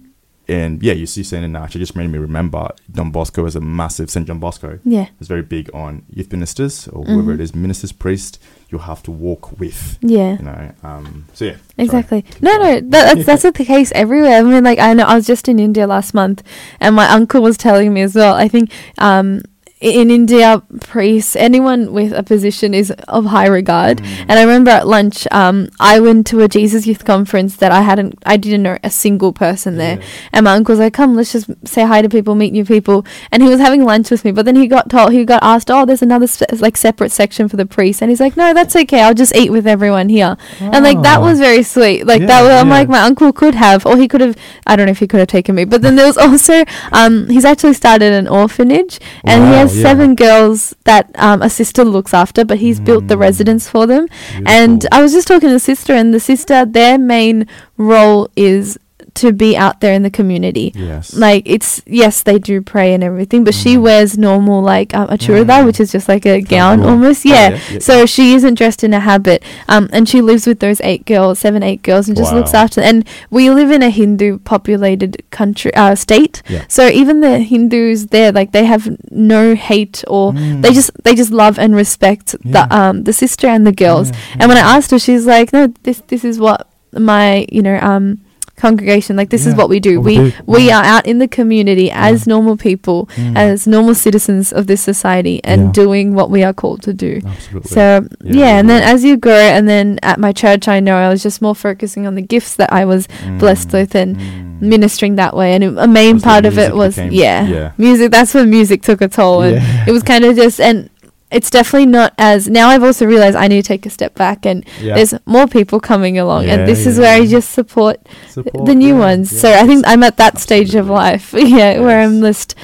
and 0.49 0.82
yeah, 0.82 0.94
you 0.94 1.06
see 1.06 1.22
saying 1.22 1.44
it 1.44 1.49
now. 1.49 1.62
Actually, 1.62 1.82
just 1.82 1.94
made 1.94 2.10
me 2.10 2.19
remember 2.19 2.69
Don 2.90 3.10
Bosco 3.10 3.44
is 3.46 3.55
a 3.55 3.60
massive 3.60 4.10
Saint 4.10 4.26
John 4.26 4.38
Bosco 4.40 4.78
yeah, 4.84 5.06
is 5.20 5.28
very 5.28 5.43
big 5.43 5.70
on 5.75 6.02
youth 6.10 6.32
ministers 6.32 6.88
or 6.88 7.05
whoever 7.05 7.32
Mhm. 7.32 7.34
it 7.34 7.40
is, 7.40 7.55
ministers, 7.55 7.93
priest. 7.93 8.38
You 8.70 8.79
have 8.79 9.03
to 9.05 9.11
walk 9.11 9.59
with. 9.59 9.99
yeah. 10.03 10.37
You 10.38 10.44
know, 10.44 10.73
um, 10.82 11.25
so 11.32 11.47
yeah. 11.47 11.56
Exactly. 11.79 12.23
Keep 12.23 12.43
No, 12.43 12.56
no, 12.59 12.81
that, 12.81 12.91
that's 12.91 13.25
that's 13.26 13.43
the 13.43 13.53
case 13.53 13.93
everywhere. 13.94 14.38
I 14.38 14.43
mean, 14.43 14.62
like 14.62 14.79
I 14.79 14.93
know 14.93 15.05
I 15.05 15.15
was 15.15 15.26
just 15.26 15.49
in 15.49 15.59
India 15.59 15.87
last 15.87 16.12
month, 16.12 16.43
and 16.79 16.94
my 16.94 17.09
uncle 17.09 17.41
was 17.41 17.56
telling 17.56 17.94
me 17.94 18.03
as 18.03 18.15
well. 18.15 18.35
I 18.35 18.47
think 18.49 18.70
um, 18.99 19.41
in 19.80 20.10
India, 20.10 20.60
priests, 20.80 21.36
anyone 21.36 21.92
with 21.92 22.12
a 22.12 22.22
position 22.22 22.75
is 22.75 22.90
of 23.06 23.26
high 23.26 23.46
regard. 23.46 23.98
Mm. 23.98 24.20
And 24.28 24.32
I 24.32 24.42
remember 24.42 24.70
at 24.72 24.88
lunch, 24.88 25.26
um, 25.30 25.69
I 25.78 26.00
went 26.00 26.26
to 26.28 26.40
a 26.40 26.48
Jesus 26.48 26.86
Youth 26.86 27.04
conference 27.04 27.56
that 27.58 27.70
I 27.70 27.82
hadn't, 27.82 28.19
I 28.26 28.36
didn't 28.38 28.62
know 28.64 28.78
a 28.82 28.90
single 28.90 29.32
person 29.32 29.76
there. 29.76 29.98
Yeah. 29.98 30.04
And 30.32 30.44
my 30.44 30.54
uncle 30.54 30.72
was 30.72 30.80
like, 30.80 30.94
"Come, 30.94 31.14
let's 31.14 31.32
just 31.32 31.48
say 31.64 31.84
hi 31.84 32.02
to 32.02 32.08
people, 32.08 32.34
meet 32.34 32.52
new 32.52 32.64
people." 32.64 33.06
And 33.30 33.42
he 33.42 33.48
was 33.48 33.60
having 33.60 33.84
lunch 33.84 34.10
with 34.10 34.25
me, 34.25 34.32
but 34.32 34.44
then 34.46 34.56
he 34.56 34.66
got 34.66 34.90
told, 34.90 35.12
he 35.12 35.25
got 35.25 35.42
asked, 35.42 35.70
"Oh, 35.70 35.84
there's 35.84 36.02
another 36.02 36.26
like 36.58 36.76
separate 36.76 37.12
section 37.12 37.48
for 37.48 37.56
the 37.56 37.66
priests," 37.66 38.02
and 38.02 38.10
he's 38.10 38.20
like, 38.20 38.36
"No, 38.36 38.52
that's 38.52 38.74
okay. 38.74 39.02
I'll 39.02 39.14
just 39.14 39.34
eat 39.36 39.50
with 39.50 39.66
everyone 39.66 40.08
here." 40.08 40.36
And 40.60 40.84
like 40.84 41.02
that 41.02 41.19
Oh. 41.20 41.22
was 41.22 41.38
very 41.38 41.62
sweet. 41.62 42.04
Like 42.06 42.20
Yeah, 42.22 42.26
that, 42.26 42.42
was, 42.42 42.50
I'm 42.50 42.69
yeah. 42.69 42.74
like 42.74 42.88
my 42.88 43.02
uncle 43.02 43.32
could 43.32 43.54
have, 43.54 43.86
or 43.86 43.96
he 43.96 44.08
could 44.08 44.20
have. 44.20 44.36
I 44.66 44.74
don't 44.74 44.86
know 44.86 44.92
if 44.92 44.98
he 44.98 45.06
could 45.06 45.20
have 45.20 45.28
taken 45.28 45.54
me. 45.54 45.64
But 45.64 45.82
then 45.82 45.94
there 45.96 46.06
was 46.06 46.19
also, 46.26 46.64
um, 46.92 47.28
he's 47.28 47.44
actually 47.44 47.74
started 47.74 48.12
an 48.12 48.26
orphanage, 48.26 48.98
and 49.24 49.44
he 49.44 49.50
Wow, 49.52 49.68
has 49.69 49.76
yeah. 49.76 49.82
seven 49.82 50.15
girls 50.15 50.75
that 50.85 51.11
um, 51.15 51.43
a 51.43 51.50
sister 51.50 51.85
looks 51.85 52.12
after, 52.15 52.44
but 52.44 52.59
he's 52.59 52.81
built 52.81 53.09
the 53.09 53.15
Mm. 53.17 53.20
residence 53.20 53.69
for 53.69 53.87
them. 53.87 54.06
And 54.47 54.87
I 54.93 55.03
was 55.03 55.12
just 55.12 55.29
talking 55.29 55.49
to 55.49 55.53
the 55.55 55.61
sister, 55.61 55.93
and 55.93 56.12
the 56.12 56.20
sister, 56.20 56.65
their 56.65 56.99
main 56.99 57.47
role 57.76 58.29
is 58.37 58.79
to 59.19 59.32
be 59.32 59.56
out 59.56 59.81
there 59.81 59.93
in 59.94 60.03
the 60.03 60.11
community. 60.11 60.73
yes, 60.75 61.15
Like 61.15 61.43
it's 61.47 61.82
yes, 61.87 62.23
they 62.23 62.38
do 62.38 62.61
pray 62.62 62.94
and 62.94 63.03
everything, 63.05 63.44
but 63.44 63.55
she 63.55 63.76
Mm. 63.76 63.82
wears 63.82 64.17
normal 64.19 64.62
like 64.62 64.94
um, 64.94 65.09
a 65.11 65.19
churidar, 65.19 65.61
Mm. 65.62 65.67
which 65.67 65.81
is 65.81 65.93
just 65.93 66.09
like 66.09 66.25
a 66.26 66.41
gown 66.41 66.81
cool. 66.81 66.88
almost. 66.91 67.26
Oh, 67.26 67.31
Yeah. 67.31 67.49
yeah, 67.50 67.59
yeah, 67.73 67.79
So 67.81 68.06
she 68.06 68.35
isn't 68.35 68.55
dressed 68.55 68.82
in 68.85 68.93
a 68.94 69.00
habit, 69.00 69.43
um, 69.69 69.88
and 69.93 70.09
she 70.09 70.20
lives 70.20 70.47
with 70.47 70.61
those 70.61 70.81
eight 70.82 71.05
girls, 71.06 71.38
seven, 71.38 71.62
eight 71.62 71.82
girls, 71.82 72.09
and 72.09 72.17
just 72.17 72.32
looks 72.32 72.53
Wow. 72.53 72.62
after. 72.65 72.81
And 72.81 73.05
we 73.31 73.50
live 73.50 73.70
in 73.70 73.82
a 73.82 73.91
Hindu 73.91 74.38
populated 74.38 75.23
country, 75.31 75.73
uh, 75.75 75.94
state. 75.94 76.43
Yeah. 76.49 76.62
So 76.69 76.88
even 76.88 77.20
the 77.20 77.38
Hindus 77.38 78.06
there, 78.06 78.32
like 78.32 78.53
they 78.53 78.65
have 78.65 78.88
no 79.11 79.55
hate 79.55 80.05
or 80.09 80.32
they 80.32 80.70
Mm. 80.70 80.75
just 80.75 80.91
they 81.05 81.15
just 81.15 81.32
love 81.32 81.59
and 81.59 81.75
respect 81.75 82.35
the 82.44 82.67
um 82.75 83.05
the 83.05 83.12
sister 83.12 83.47
and 83.47 83.67
the 83.67 83.73
girls. 83.85 84.09
Yeah, 84.11 84.37
And 84.41 84.49
when 84.49 84.59
I 84.59 84.76
asked 84.76 84.91
her, 84.93 84.99
she's 84.99 85.26
like, 85.26 85.53
"No, 85.53 85.62
this 85.82 86.03
this 86.09 86.25
is 86.25 86.38
what 86.38 86.67
my 86.93 87.47
you 87.53 87.62
know 87.62 87.79
um 87.82 88.19
congregation 88.58 89.16
like. 89.16 89.31
This 89.31 89.46
is 89.46 89.55
what 89.55 89.69
we 89.69 89.78
do. 89.81 90.00
what 90.00 90.05
we 90.06 90.19
we 90.19 90.31
do, 90.31 90.37
we 90.46 90.66
yeah. 90.69 90.78
are 90.78 90.84
out 90.84 91.06
in 91.06 91.19
the 91.19 91.28
community 91.28 91.90
as 91.90 92.26
normal 92.26 92.56
people, 92.56 93.08
Mm. 93.16 93.37
as 93.37 93.66
normal 93.66 93.94
citizens 93.94 94.52
of 94.52 94.66
this 94.66 94.81
society, 94.82 95.40
and 95.44 95.60
Yeah. 95.62 95.72
doing 95.82 96.14
what 96.14 96.28
we 96.31 96.43
are 96.43 96.52
called 96.52 96.82
to 96.82 96.93
do." 96.93 97.20
absolutely. 97.25 97.70
So 97.70 97.84
Yeah, 98.25 98.37
yeah, 98.43 98.58
and 98.58 98.69
then 98.69 98.82
as 98.82 99.05
you 99.05 99.16
grow, 99.16 99.32
and 99.56 99.69
then 99.69 99.99
at 100.02 100.19
my 100.19 100.32
church, 100.32 100.69
I 100.69 100.81
know 100.81 100.96
I 100.96 101.08
was 101.08 101.22
just 101.22 101.41
more 101.41 101.55
focusing 101.55 102.06
on 102.06 102.15
the 102.15 102.22
gifts 102.34 102.55
that 102.56 102.72
I 102.72 102.84
was 102.84 103.08
blessed 103.38 103.69
Mm, 103.70 103.72
with 103.79 103.94
and 103.94 104.17
mm. 104.17 104.60
ministering 104.60 105.17
that 105.17 105.34
way. 105.36 105.55
And 105.55 105.62
it- 105.65 105.79
a 105.79 105.86
main 105.88 106.20
part 106.20 106.44
of 106.46 106.58
it 106.58 106.74
was 106.74 106.98
yeah, 106.98 107.46
yeah. 107.46 107.70
music. 107.79 108.10
That's 108.10 108.34
when 108.34 108.50
music 108.50 108.82
took 108.82 109.00
a 109.00 109.08
toll, 109.08 109.43
and 109.43 109.56
Yeah. 109.56 109.84
it 109.88 109.93
was 109.93 110.03
kind 110.03 110.24
of 110.24 110.36
just 110.36 110.60
and. 110.60 110.88
It's 111.31 111.51
definitely 111.51 111.87
not 111.87 112.15
as 112.17 112.49
now. 112.49 112.69
I've 112.69 112.82
also 112.82 113.05
realized 113.05 113.37
I 113.37 113.49
need 113.49 113.61
to 113.63 113.69
take 113.69 113.85
a 113.85 113.91
step 113.91 114.15
back, 114.15 114.47
and 114.47 114.65
Yeah. 114.81 114.94
there's 114.94 115.13
more 115.27 115.47
people 115.47 115.79
coming 115.79 116.19
along, 116.19 116.44
Yeah, 116.47 116.55
and 116.55 116.69
this 116.69 116.87
is 116.87 116.99
where 116.99 117.15
I 117.20 117.27
just 117.27 117.51
support, 117.51 117.99
Support, 118.31 118.65
the 118.67 118.75
new 118.75 118.94
yeah, 118.94 118.99
ones. 118.99 119.32
yeah, 119.32 119.39
so 119.41 119.53
I 119.53 119.67
think 119.67 119.85
I'm 119.87 120.03
at 120.03 120.17
that 120.17 120.39
stage 120.39 120.75
of 120.75 120.89
life, 120.89 121.35
yeah, 121.37 121.81
where 121.81 122.01
I'm 122.01 122.23
Yes. 122.23 122.37
just, 122.47 122.55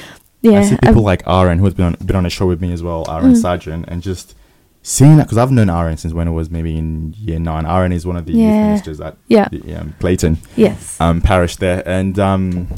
yeah, 0.40 0.60
I 0.60 0.62
see 0.62 0.76
people 0.82 1.02
like 1.02 1.22
Aaron, 1.26 1.58
who 1.58 1.64
has 1.66 1.74
been 1.74 1.86
on, 1.86 1.96
been 2.06 2.16
on 2.16 2.24
a 2.24 2.30
show 2.30 2.46
with 2.46 2.60
me 2.62 2.72
as 2.72 2.82
well, 2.82 3.04
Aaron 3.08 3.32
Mm. 3.34 3.36
Sargent, 3.36 3.84
and 3.88 4.00
just 4.02 4.34
seeing 4.82 5.16
that 5.18 5.24
because 5.24 5.36
I've 5.38 5.50
known 5.50 5.68
Aaron 5.68 5.96
since 5.98 6.14
when 6.14 6.26
it 6.28 6.32
was 6.32 6.50
maybe 6.50 6.76
in 6.78 7.14
year 7.18 7.38
nine. 7.38 7.64
Aaron 7.66 7.92
is 7.92 8.06
one 8.06 8.16
of 8.16 8.24
the 8.26 8.32
youth 8.32 8.40
ministers 8.62 9.00
at 9.00 9.16
yeah, 9.28 9.48
the, 9.50 9.74
um, 9.74 9.94
Clayton 10.00 10.38
yes, 10.56 10.98
um, 11.00 11.20
parish 11.20 11.56
there, 11.56 11.82
and 11.86 12.18
um, 12.18 12.68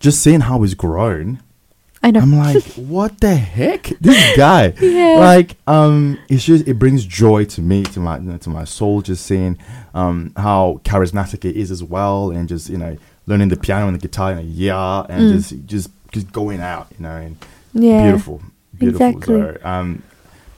just 0.00 0.20
seeing 0.22 0.40
how 0.42 0.62
he's 0.62 0.74
grown, 0.74 1.40
I 2.02 2.10
know, 2.12 2.20
I'm 2.20 2.36
like, 2.36 2.62
what 2.74 3.20
the 3.20 3.34
heck, 3.34 3.84
this 4.00 4.36
guy. 4.36 4.72
yeah, 4.80 5.16
like 5.18 5.56
um 5.66 6.18
it's 6.28 6.44
just 6.44 6.66
it 6.68 6.74
brings 6.78 7.04
joy 7.04 7.44
to 7.46 7.60
me 7.60 7.82
to 7.84 8.00
my 8.00 8.18
you 8.18 8.24
know, 8.30 8.38
to 8.38 8.50
my 8.50 8.64
soul 8.64 9.02
just 9.02 9.26
seeing 9.26 9.58
um 9.94 10.32
how 10.36 10.80
charismatic 10.84 11.44
it 11.44 11.56
is 11.56 11.70
as 11.70 11.82
well 11.82 12.30
and 12.30 12.48
just 12.48 12.68
you 12.70 12.78
know 12.78 12.96
learning 13.26 13.48
the 13.48 13.56
piano 13.56 13.86
and 13.88 13.96
the 13.96 14.00
guitar 14.00 14.32
and 14.32 14.48
yeah 14.50 15.04
and 15.08 15.22
Mm. 15.24 15.32
just 15.36 15.66
just 15.66 15.90
just 16.12 16.32
going 16.32 16.60
out 16.60 16.86
you 16.96 17.02
know 17.02 17.16
and 17.16 17.36
yeah, 17.74 18.02
beautiful 18.04 18.40
beautiful. 18.78 19.06
Exactly. 19.08 19.34
so 19.36 19.58
um 19.64 20.02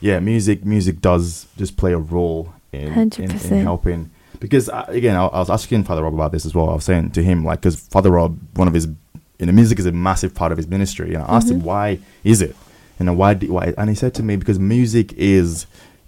yeah 0.01 0.21
music 0.21 0.65
music 0.65 1.01
does 1.01 1.47
just 1.57 1.77
play 1.77 1.93
a 1.93 1.99
role 1.99 2.53
in 2.73 2.93
in, 2.93 3.31
in 3.31 3.63
helping. 3.65 4.11
Because 4.39 4.69
uh, 4.69 4.85
again 4.89 5.17
I, 5.17 5.25
I 5.27 5.39
was 5.41 5.51
asking 5.51 5.85
father 5.85 6.03
rob 6.03 6.15
about 6.15 6.33
this 6.33 6.45
as 6.47 6.55
well. 6.55 6.69
I 6.71 6.75
was 6.75 6.85
saying 6.85 7.11
to 7.13 7.23
him 7.23 7.45
like 7.45 7.61
because 7.61 7.77
father 7.77 8.11
rob 8.11 8.39
one 8.55 8.69
of 8.69 8.75
his 8.75 8.87
you 9.41 9.47
know 9.47 9.53
music 9.53 9.79
is 9.79 9.87
a 9.87 9.93
massive 9.93 10.35
part 10.35 10.53
of 10.53 10.59
his 10.59 10.69
ministry 10.69 11.15
and 11.15 11.23
i 11.25 11.37
asked 11.37 11.51
him 11.51 11.61
Mhm. 11.61 11.65
why 11.65 11.99
is 12.25 12.41
it 12.43 12.55
you 12.99 13.07
know 13.07 13.15
why, 13.15 13.35
do, 13.35 13.51
why 13.53 13.73
and 13.79 13.89
he 13.89 13.97
said 13.97 14.13
to 14.15 14.23
me 14.23 14.37
because 14.37 14.59
music 14.59 15.13
is 15.17 15.67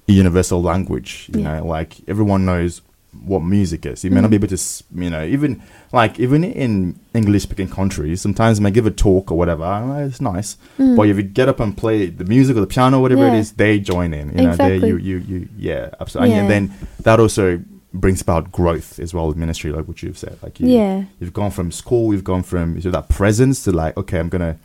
a 0.08 0.12
universal 0.12 0.60
language 0.62 1.28
you 1.32 1.40
Yeah. 1.40 1.58
know 1.60 1.66
like 1.66 1.90
everyone 2.06 2.44
knows 2.44 2.82
what 3.26 3.40
music 3.40 3.84
is 3.86 4.04
you 4.04 4.10
may 4.10 4.20
not 4.22 4.30
be 4.30 4.36
Mhm. 4.38 4.44
able 4.44 4.56
to 4.56 4.60
you 5.04 5.10
know 5.10 5.24
even 5.24 5.60
like 5.92 6.18
even 6.18 6.42
in 6.44 6.72
english 7.14 7.42
speaking 7.42 7.68
countries 7.68 8.20
sometimes 8.26 8.58
you 8.58 8.62
may 8.62 8.70
give 8.70 8.86
a 8.86 8.90
talk 8.90 9.30
or 9.32 9.36
whatever 9.38 9.64
and 9.64 10.08
it's 10.10 10.20
nice 10.20 10.56
Mm. 10.78 10.96
but 10.96 11.04
if 11.08 11.16
you 11.18 11.22
get 11.22 11.46
up 11.48 11.60
and 11.60 11.76
play 11.76 12.06
the 12.06 12.24
music 12.24 12.56
or 12.56 12.60
the 12.60 12.66
piano, 12.66 13.00
whatever 13.00 13.26
it 13.26 13.32
Yeah. 13.34 13.40
is, 13.42 13.52
they 13.52 13.78
join 13.92 14.14
in. 14.14 14.26
You 14.36 14.44
know, 14.48 14.56
they 14.56 14.76
you 14.90 14.96
you 15.08 15.16
you 15.30 15.38
yeah, 15.68 15.84
absolutely. 16.00 16.34
Yeah. 16.34 16.40
And 16.42 16.50
then 16.54 16.64
that 17.06 17.18
also 17.20 17.60
brings 17.94 18.20
about 18.22 18.50
growth 18.52 18.99
as 18.99 19.12
well 19.14 19.28
with 19.28 19.37
ministry, 19.37 19.70
like 19.72 19.87
what 19.88 20.02
you've 20.02 20.18
said. 20.18 20.38
Like 20.42 20.58
you, 20.61 20.68
Yeah. 20.68 21.04
you've 21.20 21.32
gone 21.32 21.50
from 21.50 21.70
school, 21.70 22.12
you've 22.12 22.25
gone 22.25 22.42
from 22.42 22.80
so 22.80 22.90
that 22.90 23.08
presence 23.08 23.64
to 23.64 23.72
like, 23.72 23.96
okay, 23.96 24.18
I'm 24.18 24.28
gonna 24.28 24.56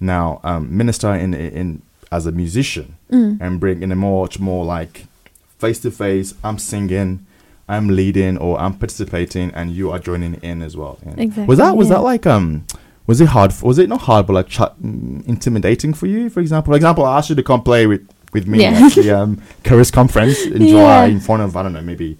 now 0.00 0.40
um, 0.44 0.76
minister 0.76 1.12
in 1.14 1.34
in 1.34 1.82
as 2.10 2.26
a 2.26 2.32
musician 2.32 2.96
Mm. 3.10 3.38
and 3.40 3.60
bring 3.60 3.82
in 3.82 3.92
a 3.92 3.96
much 3.96 4.38
more 4.40 4.64
like 4.64 5.06
face 5.58 5.78
to 5.80 5.90
face. 5.90 6.34
I'm 6.42 6.58
singing, 6.58 7.24
I'm 7.68 7.88
leading, 7.88 8.36
or 8.38 8.58
I'm 8.60 8.74
participating, 8.74 9.50
and 9.54 9.70
you 9.70 9.90
are 9.92 9.98
joining 9.98 10.34
in 10.42 10.60
as 10.62 10.76
well. 10.76 10.98
And 11.06 11.18
Exactly. 11.20 11.46
Was 11.46 11.58
that 11.58 11.76
was 11.76 11.88
yeah. 11.88 11.94
that 11.94 12.00
like 12.02 12.26
um 12.26 12.64
was 13.06 13.20
it 13.20 13.28
hard? 13.28 13.50
f- 13.50 13.62
Was 13.62 13.78
it 13.78 13.88
not 13.88 14.02
hard, 14.02 14.26
but 14.26 14.32
like 14.34 14.48
ch- 14.48 14.58
mm, 14.82 15.26
intimidating 15.26 15.92
for 15.94 16.06
you? 16.06 16.30
For 16.30 16.40
example, 16.40 16.72
for 16.72 16.76
example, 16.76 17.04
I 17.04 17.18
asked 17.18 17.30
you 17.30 17.36
to 17.36 17.42
come 17.42 17.62
play 17.62 17.86
with 17.86 18.02
with 18.32 18.46
me 18.46 18.60
Yeah. 18.62 18.86
at 18.86 18.92
the 18.94 19.10
um, 19.10 19.40
Charis 19.64 19.90
conference 19.90 20.40
in 20.46 20.62
Yeah. 20.66 20.68
July 20.68 21.04
in 21.06 21.20
front 21.20 21.42
of 21.42 21.56
I 21.56 21.62
don't 21.62 21.72
know 21.74 21.82
maybe 21.82 22.16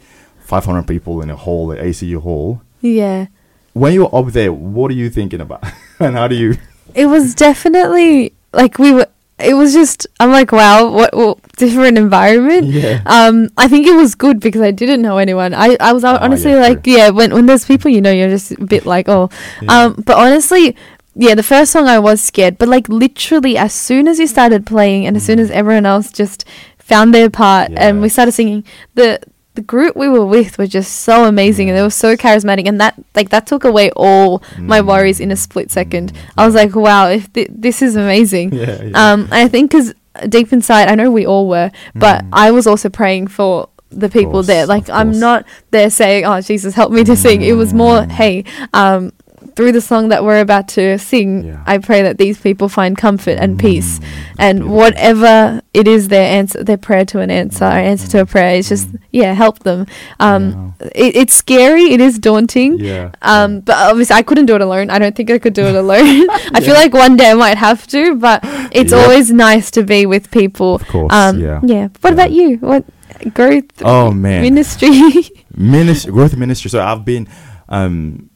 500 0.52 0.87
people 0.87 1.23
in 1.23 1.30
a 1.30 1.37
hall, 1.37 1.68
the 1.68 1.76
ACU 1.76 2.21
hall. 2.21 2.61
Yeah. 2.82 3.26
When 3.73 3.94
you're 3.94 4.14
up 4.14 4.26
there, 4.32 4.52
what 4.52 4.90
are 4.90 4.94
you 4.94 5.09
thinking 5.09 5.40
about, 5.40 5.64
and 5.99 6.14
how 6.14 6.28
do 6.28 6.35
you? 6.35 6.59
It 6.94 7.06
was 7.06 7.35
definitely 7.35 8.35
like 8.52 8.78
we 8.78 8.92
were. 8.92 9.06
It 9.38 9.54
was 9.54 9.73
just. 9.73 10.06
I'm 10.21 10.30
like, 10.30 10.52
wow, 10.52 10.90
what, 10.92 11.16
what 11.16 11.38
different 11.56 11.97
environment. 11.97 12.66
Yeah. 12.66 13.00
Um, 13.06 13.49
I 13.56 13.66
think 13.66 13.87
it 13.87 13.97
was 13.97 14.14
good 14.14 14.40
because 14.40 14.61
I 14.61 14.73
didn't 14.73 15.00
know 15.00 15.16
anyone. 15.16 15.54
I, 15.54 15.78
I 15.80 15.94
was 15.94 16.04
Oh, 16.04 16.18
honestly 16.21 16.50
yeah, 16.52 16.61
like, 16.68 16.87
yeah, 16.87 17.09
when 17.09 17.32
when 17.32 17.47
there's 17.47 17.64
people 17.64 17.90
you 17.90 18.02
know, 18.02 18.12
you're 18.12 18.28
just 18.28 18.52
a 18.52 18.62
bit 18.62 18.85
like, 18.85 19.09
oh, 19.09 19.30
Yeah. 19.62 19.73
um. 19.87 20.02
But 20.04 20.18
honestly, 20.18 20.76
yeah, 21.14 21.35
the 21.35 21.42
first 21.42 21.73
song 21.73 21.88
I 21.88 21.99
was 21.99 22.21
scared, 22.21 22.59
but 22.59 22.68
like 22.68 22.90
literally, 22.90 23.56
as 23.56 23.73
soon 23.73 24.06
as 24.06 24.18
you 24.21 24.26
started 24.26 24.66
playing, 24.66 25.06
and 25.06 25.16
as 25.16 25.25
soon 25.25 25.38
as 25.40 25.50
everyone 25.50 25.87
else 25.87 26.12
just 26.12 26.44
found 26.78 27.14
their 27.14 27.30
part, 27.30 27.73
and 27.75 28.02
we 28.02 28.09
Mm. 28.09 28.12
Started 28.12 28.32
singing, 28.32 28.64
the 28.97 29.18
the 29.54 29.62
group 29.62 29.97
we 29.97 30.09
were 30.09 30.25
with 30.25 30.56
were 30.59 30.66
just 30.66 31.00
so 31.00 31.25
amazing, 31.25 31.68
and 31.68 31.76
they 31.76 31.82
were 31.82 31.90
so 31.90 32.16
charismatic, 32.16 32.66
and 32.66 32.80
that 32.80 32.94
like 33.14 33.28
that 33.30 33.47
took 33.47 33.64
away 33.64 33.90
all 33.97 34.42
my 34.59 34.80
worries 34.80 35.21
in 35.21 35.30
a 35.30 35.37
split 35.37 35.71
second. 35.71 36.12
I 36.38 36.47
was 36.47 36.54
like, 36.54 36.75
wow, 36.75 37.09
if 37.09 37.26
thi- 37.26 37.49
this 37.50 37.82
is 37.82 37.97
amazing. 37.97 38.52
yeah, 38.54 38.82
yeah. 38.82 39.12
Um, 39.12 39.28
I 39.30 39.49
think 39.49 39.71
because 39.71 39.92
deep 40.28 40.52
inside, 40.52 40.88
I 40.88 40.94
know 40.94 41.11
we 41.11 41.26
all 41.26 41.49
were, 41.49 41.71
but 41.94 42.25
Mm. 42.25 42.28
I 42.32 42.50
was 42.50 42.66
also 42.66 42.88
praying 42.88 43.26
for 43.28 43.68
the 43.90 44.09
people 44.09 44.32
course, 44.32 44.47
there. 44.47 44.64
Like 44.66 44.88
I'm 44.88 45.18
not 45.18 45.44
there 45.71 45.90
saying, 45.90 46.25
"Oh, 46.25 46.40
Jesus, 46.40 46.75
help 46.75 46.90
me 46.92 47.04
to 47.04 47.14
sing." 47.14 47.42
It 47.42 47.52
was 47.52 47.75
more, 47.75 48.00
Mm. 48.02 48.11
"Hey, 48.11 48.44
um, 48.73 49.12
through 49.56 49.73
the 49.73 49.80
song 49.80 50.09
that 50.09 50.25
we're 50.25 50.40
about 50.40 50.68
to 50.68 50.99
sing, 50.99 51.44
Yeah. 51.44 51.62
I 51.66 51.78
pray 51.78 52.02
that 52.02 52.18
these 52.18 52.38
people 52.40 52.68
find 52.68 52.97
comfort 52.97 53.38
and 53.40 53.59
peace, 53.59 53.99
Mm, 53.99 54.04
and 54.38 54.59
beautiful. 54.59 54.76
whatever 54.76 55.61
it 55.75 55.87
is 55.88 56.09
their 56.09 56.26
answer, 56.38 56.62
their 56.64 56.76
prayer 56.76 57.04
to 57.06 57.21
an 57.21 57.30
answer, 57.30 57.64
or 57.64 57.68
answer 57.68 58.09
to 58.09 58.21
a 58.21 58.26
prayer, 58.26 58.56
it's 58.56 58.68
just 58.68 58.88
Mm. 58.92 58.99
yeah, 59.12 59.32
help 59.35 59.61
them. 59.61 59.87
Um, 60.21 60.75
it, 60.94 61.16
it's 61.16 61.35
scary, 61.35 61.85
it 61.94 62.00
is 62.00 62.18
daunting. 62.18 62.78
yeah. 62.78 63.11
Um, 63.23 63.61
but 63.61 63.76
obviously 63.76 64.16
I 64.16 64.23
couldn't 64.23 64.47
do 64.47 64.54
it 64.54 64.61
alone. 64.61 64.90
I 64.90 64.99
don't 64.99 65.14
think 65.14 65.30
I 65.30 65.38
could 65.38 65.54
do 65.54 65.64
it 65.66 65.75
alone. 65.85 66.26
I 66.54 66.61
feel 66.61 66.75
like 66.75 66.92
one 66.94 67.16
day 67.16 67.30
I 67.30 67.35
might 67.35 67.59
have 67.59 67.87
to, 67.88 68.14
but 68.16 68.40
it's 68.73 68.92
always 68.92 69.30
nice 69.32 69.71
to 69.73 69.82
be 69.82 70.06
with 70.06 70.30
people. 70.30 70.75
Of 70.76 70.87
course, 70.88 71.12
Um, 71.12 71.38
yeah. 71.40 71.61
yeah. 71.64 71.88
What 72.00 72.11
Yeah. 72.11 72.14
about 72.14 72.32
you? 72.32 72.56
What 72.61 72.85
growth? 73.35 73.64
Oh, 73.85 74.11
man. 74.11 74.42
ministry. 74.42 74.90
ministry 75.54 76.11
growth 76.11 76.35
ministry 76.35 76.71
so 76.71 76.80
i've 76.82 77.04
been 77.04 77.28
um 77.68 78.30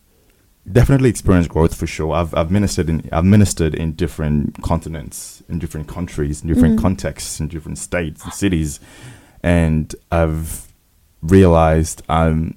definitely 0.71 1.09
experienced 1.11 1.49
growth 1.51 1.75
for 1.75 1.87
sure. 1.87 2.13
I've 2.15 2.35
i've 2.35 2.51
ministered 2.51 2.89
in 2.89 3.09
i've 3.13 3.25
ministered 3.25 3.75
in 3.75 3.93
different 3.93 4.63
continents 4.63 5.43
in 5.49 5.59
different 5.59 5.87
countries 5.89 6.43
in 6.43 6.49
different 6.49 6.77
Mhm. 6.79 6.83
contexts 6.83 7.39
in 7.41 7.49
different 7.49 7.79
states 7.79 8.25
and 8.25 8.33
cities. 8.33 8.81
And 9.43 9.95
i've 10.11 10.67
realized 11.23 12.03
um 12.09 12.55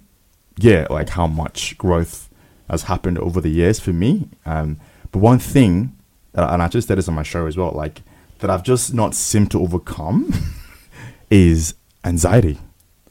yeah 0.57 0.85
like 0.89 1.09
how 1.09 1.27
much 1.27 1.77
growth 1.77 2.29
has 2.69 2.83
happened 2.83 3.17
over 3.19 3.39
the 3.41 3.49
years 3.49 3.79
for 3.79 3.93
me. 3.93 4.27
Um 4.45 4.77
but 5.11 5.19
one 5.19 5.39
thing 5.39 5.93
and 6.33 6.61
i 6.61 6.67
just 6.67 6.87
said 6.87 6.97
this 6.97 7.07
on 7.07 7.15
my 7.15 7.23
show 7.23 7.47
as 7.47 7.57
well 7.57 7.71
like 7.71 8.01
that 8.39 8.49
i've 8.49 8.63
just 8.63 8.93
not 8.93 9.15
seemed 9.15 9.49
to 9.51 9.59
overcome 9.59 10.31
is 11.31 11.73
anxiety 12.03 12.57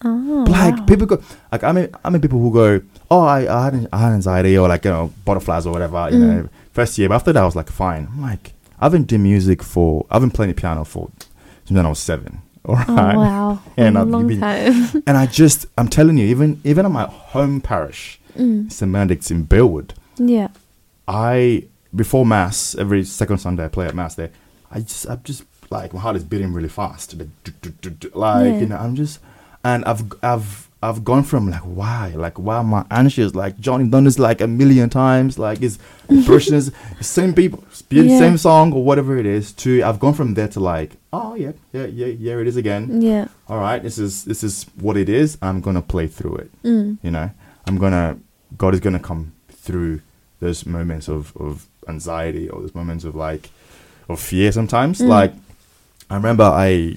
oh, 0.04 0.44
like 0.48 0.76
wow. 0.76 0.84
people 0.86 1.06
go 1.06 1.22
like 1.52 1.64
I 1.64 1.72
mean 1.72 1.88
I 2.04 2.10
mean 2.10 2.20
people 2.20 2.38
who 2.38 2.52
go 2.52 2.80
oh 3.10 3.20
I, 3.22 3.38
I 3.52 3.64
had 3.64 3.88
I 3.92 3.98
had 3.98 4.12
anxiety 4.12 4.56
or 4.56 4.68
like 4.68 4.84
you 4.84 4.90
know 4.90 5.12
butterflies 5.24 5.66
or 5.66 5.72
whatever 5.72 6.08
you 6.10 6.18
Mm. 6.18 6.20
know 6.42 6.48
first 6.72 6.96
year 6.98 7.08
but 7.08 7.16
after 7.16 7.32
that 7.32 7.42
I 7.42 7.46
was 7.46 7.56
like 7.56 7.70
fine 7.70 8.08
I'm 8.12 8.22
like 8.22 8.52
I've 8.80 8.92
been 8.92 9.04
doing 9.04 9.24
music 9.24 9.62
for 9.62 10.06
I've 10.10 10.20
been 10.20 10.30
playing 10.30 10.52
the 10.54 10.60
piano 10.60 10.84
for 10.84 11.10
since 11.64 11.78
I 11.78 11.88
was 11.88 11.98
seven 11.98 12.42
all 12.64 12.76
Oh 12.86 12.94
wow. 12.94 13.62
And 13.76 13.96
a 13.96 14.00
I've 14.00 14.08
long 14.08 14.26
been- 14.28 14.40
time. 14.40 15.02
and 15.06 15.16
I 15.16 15.26
just 15.26 15.66
I'm 15.78 15.88
telling 15.88 16.16
you 16.18 16.26
even 16.26 16.60
even 16.64 16.84
at 16.86 16.92
my 16.92 17.04
home 17.06 17.60
parish 17.60 18.20
Mm. 18.36 18.70
St 18.70 18.92
Benedict's 18.92 19.30
in 19.32 19.42
Burwood 19.44 19.94
Yeah. 20.16 20.48
I 21.08 21.64
before 21.94 22.24
mass 22.26 22.76
every 22.76 23.02
second 23.04 23.38
Sunday 23.38 23.64
I 23.64 23.68
play 23.68 23.86
at 23.86 23.94
mass 23.96 24.14
there. 24.14 24.30
I 24.70 24.80
just 24.80 25.08
I'm 25.08 25.22
just 25.24 25.42
like 25.70 25.92
my 25.92 26.00
heart 26.00 26.14
is 26.16 26.22
beating 26.24 26.52
really 26.52 26.68
fast. 26.68 27.14
Like, 27.18 27.28
like 28.14 28.44
Yeah. 28.52 28.58
you 28.60 28.66
know 28.66 28.76
I'm 28.76 28.94
just 28.94 29.18
and 29.68 29.84
I've 29.90 30.02
I've 30.32 30.50
I've 30.86 31.00
gone 31.10 31.24
from 31.30 31.42
like 31.54 31.66
why 31.80 32.04
like 32.24 32.36
why 32.46 32.56
am 32.62 32.72
I 32.80 32.82
anxious 33.00 33.30
like 33.42 33.54
Johnny 33.66 33.84
done 33.94 34.04
this 34.08 34.18
like 34.28 34.40
a 34.40 34.46
million 34.60 34.88
times 35.04 35.32
like 35.46 35.58
his 35.66 35.74
impressions 36.08 36.64
same 37.00 37.32
people 37.40 37.60
Yeah. 37.90 38.18
same 38.24 38.36
song 38.38 38.66
or 38.76 38.82
whatever 38.88 39.12
it 39.22 39.26
is 39.38 39.44
to 39.62 39.70
I've 39.88 39.98
gone 40.04 40.14
from 40.20 40.34
there 40.38 40.48
to 40.56 40.60
like 40.60 40.90
oh 41.12 41.32
yeah 41.44 41.52
yeah 41.76 41.86
yeah 42.00 42.10
yeah 42.26 42.36
it 42.42 42.46
is 42.52 42.56
again 42.64 42.82
Yeah. 43.10 43.24
all 43.50 43.58
right 43.66 43.80
this 43.86 43.98
is 44.06 44.12
this 44.30 44.40
is 44.48 44.54
what 44.84 44.96
it 44.96 45.08
is 45.08 45.28
I'm 45.46 45.60
gonna 45.66 45.82
play 45.94 46.06
through 46.18 46.36
it 46.42 46.50
Mm. 46.68 46.98
you 47.06 47.10
know 47.16 47.28
i'm 47.66 47.76
gonna 47.84 48.16
god 48.62 48.72
is 48.76 48.80
gonna 48.86 49.04
come 49.10 49.22
through 49.64 50.00
those 50.40 50.60
moments 50.76 51.06
of 51.16 51.32
of 51.44 51.52
anxiety 51.94 52.44
or 52.52 52.56
those 52.62 52.74
moments 52.80 53.04
of 53.08 53.14
like 53.28 53.44
of 54.08 54.16
fear 54.20 54.52
sometimes 54.52 55.00
Mm. 55.00 55.08
like 55.16 55.32
i 56.10 56.14
remember 56.20 56.44
i 56.68 56.96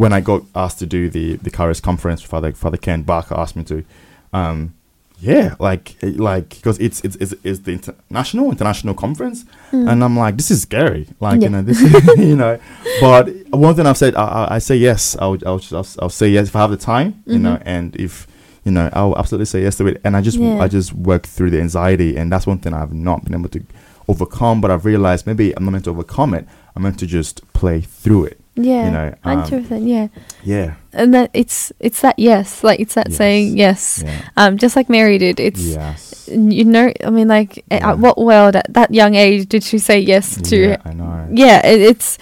when 0.00 0.12
i 0.12 0.20
got 0.20 0.42
asked 0.54 0.78
to 0.80 0.86
do 0.86 1.02
the 1.16 1.36
the 1.46 1.50
Charis 1.50 1.80
conference 1.80 2.20
father 2.22 2.52
father 2.52 2.76
ken 2.86 3.02
barker 3.02 3.34
asked 3.42 3.56
me 3.56 3.64
to 3.72 3.84
um 4.32 4.74
yeah 5.20 5.54
like 5.60 5.84
eh, 6.02 6.12
like 6.16 6.48
because 6.50 6.78
it's 6.80 6.98
it's 7.06 7.16
it's, 7.22 7.32
it's 7.44 7.60
the 7.60 7.72
international 7.78 8.50
international 8.50 8.94
conference. 8.94 9.44
Mm. 9.70 9.88
and 9.90 9.96
i'm 10.04 10.16
like 10.24 10.36
this 10.36 10.50
is 10.50 10.62
scary. 10.62 11.06
Like 11.20 11.40
Yeah. 11.40 11.44
you 11.46 11.50
know 11.54 11.62
this 11.62 11.80
is 11.80 11.92
you 12.30 12.36
know. 12.42 12.58
But 13.00 13.22
one 13.50 13.74
thing 13.76 13.86
i've 13.86 13.96
said 14.04 14.14
i, 14.16 14.24
I, 14.40 14.54
I 14.56 14.58
say 14.58 14.76
yes. 14.88 15.16
I'll, 15.22 15.38
I'll 15.46 15.62
I'll 15.78 15.86
I'll 16.02 16.16
say 16.20 16.28
yes 16.28 16.48
if 16.48 16.56
i 16.56 16.60
have 16.64 16.70
the 16.72 16.76
time 16.94 17.22
you 17.26 17.38
know 17.38 17.56
and 17.64 17.94
if 18.06 18.26
you 18.64 18.72
know 18.72 18.90
i'll 18.92 19.16
absolutely 19.16 19.46
say 19.46 19.62
yes 19.62 19.76
to 19.78 19.86
it. 19.86 20.00
And 20.04 20.16
i 20.16 20.20
just 20.20 20.38
Yeah. 20.38 20.58
i 20.64 20.66
just 20.78 20.92
work 20.92 21.22
through 21.34 21.50
the 21.54 21.60
anxiety 21.66 22.10
and 22.18 22.26
that's 22.32 22.46
one 22.52 22.58
thing 22.58 22.74
i've 22.74 22.92
not 22.92 23.24
been 23.24 23.34
able 23.38 23.48
to 23.50 23.62
overcome 24.08 24.60
but 24.60 24.70
i've 24.72 24.84
realized 24.84 25.22
maybe 25.26 25.56
i'm 25.56 25.64
not 25.64 25.70
meant 25.70 25.84
to 25.84 25.90
overcome 25.90 26.34
it. 26.34 26.44
I'm 26.74 26.82
meant 26.82 26.98
to 26.98 27.06
just 27.06 27.34
play 27.52 27.80
through 28.02 28.24
it 28.24 28.40
Yeah. 28.56 28.84
you 28.86 28.90
know 28.92 29.14
um, 29.24 29.42
percent. 29.42 29.82
Yeah. 29.86 30.08
yeah 30.44 30.74
And 30.92 31.12
that 31.14 31.30
it's 31.34 31.72
it's 31.80 32.00
that 32.02 32.18
yes, 32.18 32.62
like 32.62 32.78
it's 32.80 32.94
that 32.94 33.08
Yes. 33.08 33.16
saying 33.18 33.56
yes. 33.58 34.02
yeah 34.04 34.20
Um, 34.36 34.58
just 34.58 34.76
like 34.76 34.88
Mary 34.88 35.18
did. 35.18 35.40
It's 35.40 35.60
yes 35.60 36.28
you 36.30 36.64
know. 36.64 36.92
I 37.04 37.10
mean, 37.10 37.28
like 37.28 37.64
Yeah. 37.70 37.90
at 37.90 37.98
what 37.98 38.16
world 38.16 38.56
at 38.56 38.72
that 38.72 38.94
young 38.94 39.14
age 39.14 39.48
did 39.48 39.62
she 39.64 39.78
say 39.78 39.98
yes 40.00 40.40
to? 40.48 40.56
yeah, 40.56 40.76
i 40.84 40.92
know 40.94 41.28
yeah 41.34 41.66
it, 41.66 41.80
it's 41.82 42.16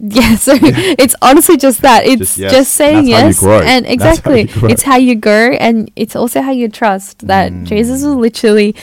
yeah 0.00 0.34
so 0.46 0.54
it's 0.98 1.14
honestly 1.22 1.56
just 1.56 1.82
that 1.82 2.06
it's 2.06 2.36
Just 2.36 2.54
just, 2.54 2.70
saying 2.74 3.10
how 3.10 3.26
yes 3.28 3.42
and 3.42 3.86
how 3.86 3.92
exactly 3.92 4.44
grow. 4.44 4.68
it's 4.68 4.82
how 4.82 4.96
you 4.96 5.14
go 5.14 5.52
and 5.60 5.90
it's 5.94 6.16
also 6.16 6.40
how 6.42 6.50
you 6.50 6.68
trust 6.68 7.26
that 7.28 7.52
Mm. 7.52 7.64
jesus 7.66 8.02
will 8.02 8.16
literally 8.18 8.74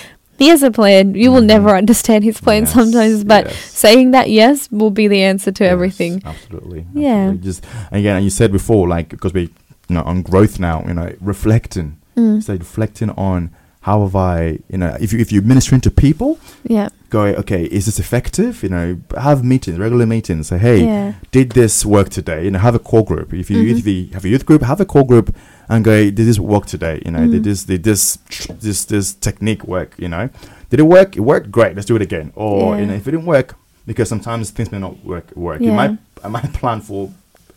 he 0.42 0.48
has 0.54 0.64
a 0.64 0.72
plan 0.80 1.14
you 1.24 1.30
will 1.34 1.42
Mhm. 1.46 1.54
never 1.56 1.72
understand 1.82 2.24
his 2.30 2.38
plan 2.46 2.64
Yes, 2.64 2.74
sometimes 2.74 3.24
but 3.34 3.44
yes. 3.46 3.56
saying 3.84 4.08
that 4.16 4.28
yes 4.40 4.68
will 4.80 4.90
be 5.02 5.08
the 5.14 5.22
answer 5.32 5.52
to 5.60 5.64
Yes, 5.64 5.72
everything 5.76 6.14
absolutely 6.26 6.82
Yeah. 6.94 7.16
absolutely. 7.16 7.46
just 7.50 7.62
again 8.00 8.16
and 8.18 8.24
you 8.28 8.32
said 8.40 8.52
before 8.60 8.84
like 8.96 9.08
because 9.10 9.34
we 9.38 9.44
you 9.90 9.96
know 9.96 10.04
on 10.12 10.18
growth 10.30 10.56
now 10.60 10.78
you 10.88 10.94
know 11.00 11.10
reflecting 11.34 11.90
Mm. 12.18 12.42
so 12.44 12.52
reflecting 12.54 13.10
on 13.30 13.40
how 13.88 13.98
have 14.06 14.16
i 14.16 14.38
you 14.74 14.78
know 14.82 14.94
if 15.06 15.10
you 15.14 15.20
if 15.26 15.32
you're 15.32 15.48
ministering 15.54 15.82
to 15.88 15.92
people 16.06 16.32
yeah 16.78 16.90
go 17.10 17.22
okay 17.42 17.64
is 17.78 17.84
this 17.90 18.00
effective 18.06 18.54
you 18.64 18.70
know 18.76 18.86
have 19.28 19.40
meetings 19.54 19.78
regular 19.86 20.06
meetings 20.16 20.48
say 20.52 20.58
hey 20.68 20.80
yeah 20.86 21.14
did 21.38 21.48
this 21.60 21.86
work 21.96 22.10
today 22.10 22.40
you 22.46 22.52
know 22.54 22.60
have 22.68 22.76
a 22.82 22.84
core 22.90 23.06
group 23.12 23.34
if 23.44 23.50
you 23.52 23.58
Mhm. 23.64 23.80
if 23.80 23.88
you 23.88 23.98
have 24.16 24.26
a 24.28 24.30
youth 24.34 24.46
group 24.50 24.62
have 24.74 24.82
a 24.86 24.86
core 24.94 25.06
group 25.12 25.28
and 25.72 25.84
go 25.86 25.96
did 26.04 26.26
this 26.30 26.40
work 26.40 26.66
today? 26.66 27.02
You 27.06 27.12
know 27.12 27.26
did 27.28 27.42
Mhm. 27.42 27.44
this 27.50 27.64
did 27.64 27.84
this 27.84 28.18
this 28.66 28.86
this 28.86 29.14
technique 29.28 29.64
work? 29.76 29.96
You 29.98 30.10
know 30.10 30.30
did 30.70 30.80
it 30.80 30.88
work? 30.98 31.10
It 31.18 31.22
worked 31.22 31.50
great. 31.58 31.76
Let's 31.76 31.88
do 31.88 31.96
it 31.96 32.02
again. 32.10 32.32
Or 32.36 32.78
you 32.80 32.86
know 32.86 32.94
if 32.94 33.08
it 33.08 33.12
didn't 33.12 33.26
work 33.26 33.56
because 33.88 34.08
sometimes 34.10 34.52
things 34.52 34.72
may 34.72 34.80
not 34.80 34.96
work 35.06 35.26
work. 35.36 35.60
You 35.62 35.68
Yeah. 35.72 35.76
might 35.82 35.98
i 36.24 36.28
might 36.28 36.54
plan 36.54 36.82
for 36.82 37.10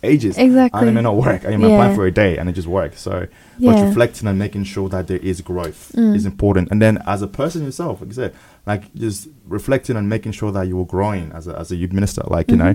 ages 0.02 0.37
exactly 0.38 0.80
and 0.80 0.88
it 0.90 0.92
may 0.92 1.00
not 1.11 1.16
work. 1.16 1.40
And 1.44 1.52
you 1.54 1.59
might 1.59 1.71
Yeah. 1.75 1.80
plan 1.83 1.94
for 1.97 2.06
a 2.06 2.14
day 2.25 2.33
and 2.38 2.49
it 2.50 2.52
just 2.61 2.68
works. 2.68 3.00
So 3.00 3.26
but 3.61 3.76
reflecting 3.88 4.26
and 4.30 4.38
making 4.38 4.64
sure 4.64 4.88
that 4.94 5.06
there 5.11 5.23
is 5.30 5.40
growth 5.40 5.92
Mm. 5.97 6.14
is 6.18 6.25
important. 6.26 6.68
And 6.71 6.78
then 6.85 6.94
as 7.14 7.21
a 7.23 7.26
person 7.40 7.64
yourself 7.64 8.00
like 8.00 8.11
i 8.11 8.14
said 8.23 8.33
like 8.66 8.83
just 8.94 9.28
reflecting 9.59 9.97
and 9.99 10.09
making 10.09 10.33
sure 10.33 10.50
that 10.56 10.64
you're 10.71 10.87
growing 10.97 11.26
as 11.38 11.47
a, 11.47 11.52
as 11.62 11.71
a 11.75 11.76
youth 11.76 11.92
minister 11.92 12.23
like 12.37 12.47
you 12.50 12.56
Mhm. 12.56 12.64
know 12.64 12.75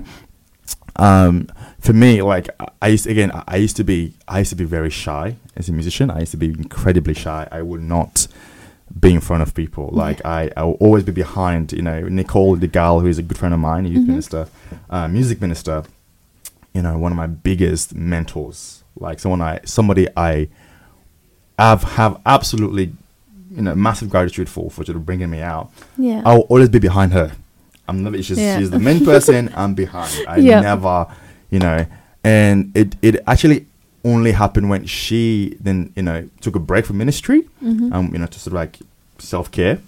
um, 0.96 1.48
for 1.80 1.92
me, 1.92 2.20
like 2.22 2.48
I- 2.60 2.68
I 2.82 2.88
used 2.88 3.06
again, 3.06 3.30
I- 3.32 3.44
I 3.48 3.56
used 3.56 3.76
to 3.76 3.84
be, 3.84 4.12
I 4.28 4.38
used 4.40 4.50
to 4.50 4.56
be 4.56 4.64
very 4.64 4.90
shy 4.90 5.36
as 5.56 5.68
a 5.68 5.72
musician. 5.72 6.10
I 6.10 6.20
used 6.20 6.32
to 6.32 6.36
be 6.36 6.46
incredibly 6.48 7.14
shy. 7.14 7.48
I 7.50 7.62
would 7.62 7.82
not 7.82 8.26
be 8.98 9.12
in 9.14 9.20
front 9.20 9.42
of 9.42 9.54
people. 9.54 9.88
Like 9.92 10.20
I, 10.24 10.50
I 10.56 10.64
will 10.64 10.74
always 10.80 11.04
be 11.04 11.12
behind. 11.12 11.72
You 11.72 11.82
know, 11.82 12.00
Nicole, 12.08 12.56
the 12.56 12.66
gal 12.66 13.00
who 13.00 13.06
is 13.06 13.18
a 13.18 13.22
good 13.22 13.38
friend 13.38 13.54
of 13.54 13.60
mine, 13.60 13.86
a 13.86 13.88
youth 13.88 14.04
Mhm. 14.04 14.08
minister, 14.08 14.48
uh, 14.90 15.06
music 15.08 15.40
minister. 15.40 15.84
You 16.74 16.82
know, 16.82 16.98
one 16.98 17.12
of 17.12 17.16
my 17.16 17.26
biggest 17.26 17.94
mentors. 17.94 18.82
Like 18.98 19.18
someone 19.20 19.40
I, 19.40 19.60
somebody 19.64 20.06
I 20.16 20.48
have 21.58 21.82
have 21.82 22.20
absolutely, 22.26 22.92
you 23.54 23.62
know, 23.62 23.74
massive 23.74 24.10
gratitude 24.10 24.48
for 24.48 24.70
for 24.70 24.84
sort 24.84 24.96
of 24.96 25.06
bringing 25.06 25.30
me 25.30 25.40
out. 25.40 25.70
Yeah. 25.96 26.22
I'll 26.24 26.40
always 26.50 26.68
be 26.68 26.78
behind 26.78 27.12
her. 27.12 27.32
I'm 27.90 28.02
never. 28.04 28.16
She's, 28.22 28.38
Yeah. 28.38 28.58
she's 28.58 28.70
the 28.70 28.78
main 28.78 29.04
person. 29.12 29.50
I'm 29.54 29.74
behind. 29.74 30.12
I 30.28 30.36
Yeah. 30.38 30.60
never, 30.60 31.06
you 31.50 31.58
know. 31.58 31.84
And 32.24 32.70
it 32.74 32.96
it 33.02 33.14
actually 33.26 33.66
only 34.04 34.32
happened 34.32 34.70
when 34.70 34.86
she 34.86 35.56
then 35.60 35.92
you 35.96 36.02
know 36.02 36.18
took 36.40 36.54
a 36.56 36.60
break 36.70 36.86
from 36.86 36.96
ministry. 36.98 37.40
Mhm. 37.62 37.92
Um, 37.94 38.04
you 38.12 38.18
know, 38.20 38.26
to 38.26 38.38
sort 38.38 38.52
of 38.54 38.60
like 38.62 38.78
self 39.18 39.50
care. 39.50 39.78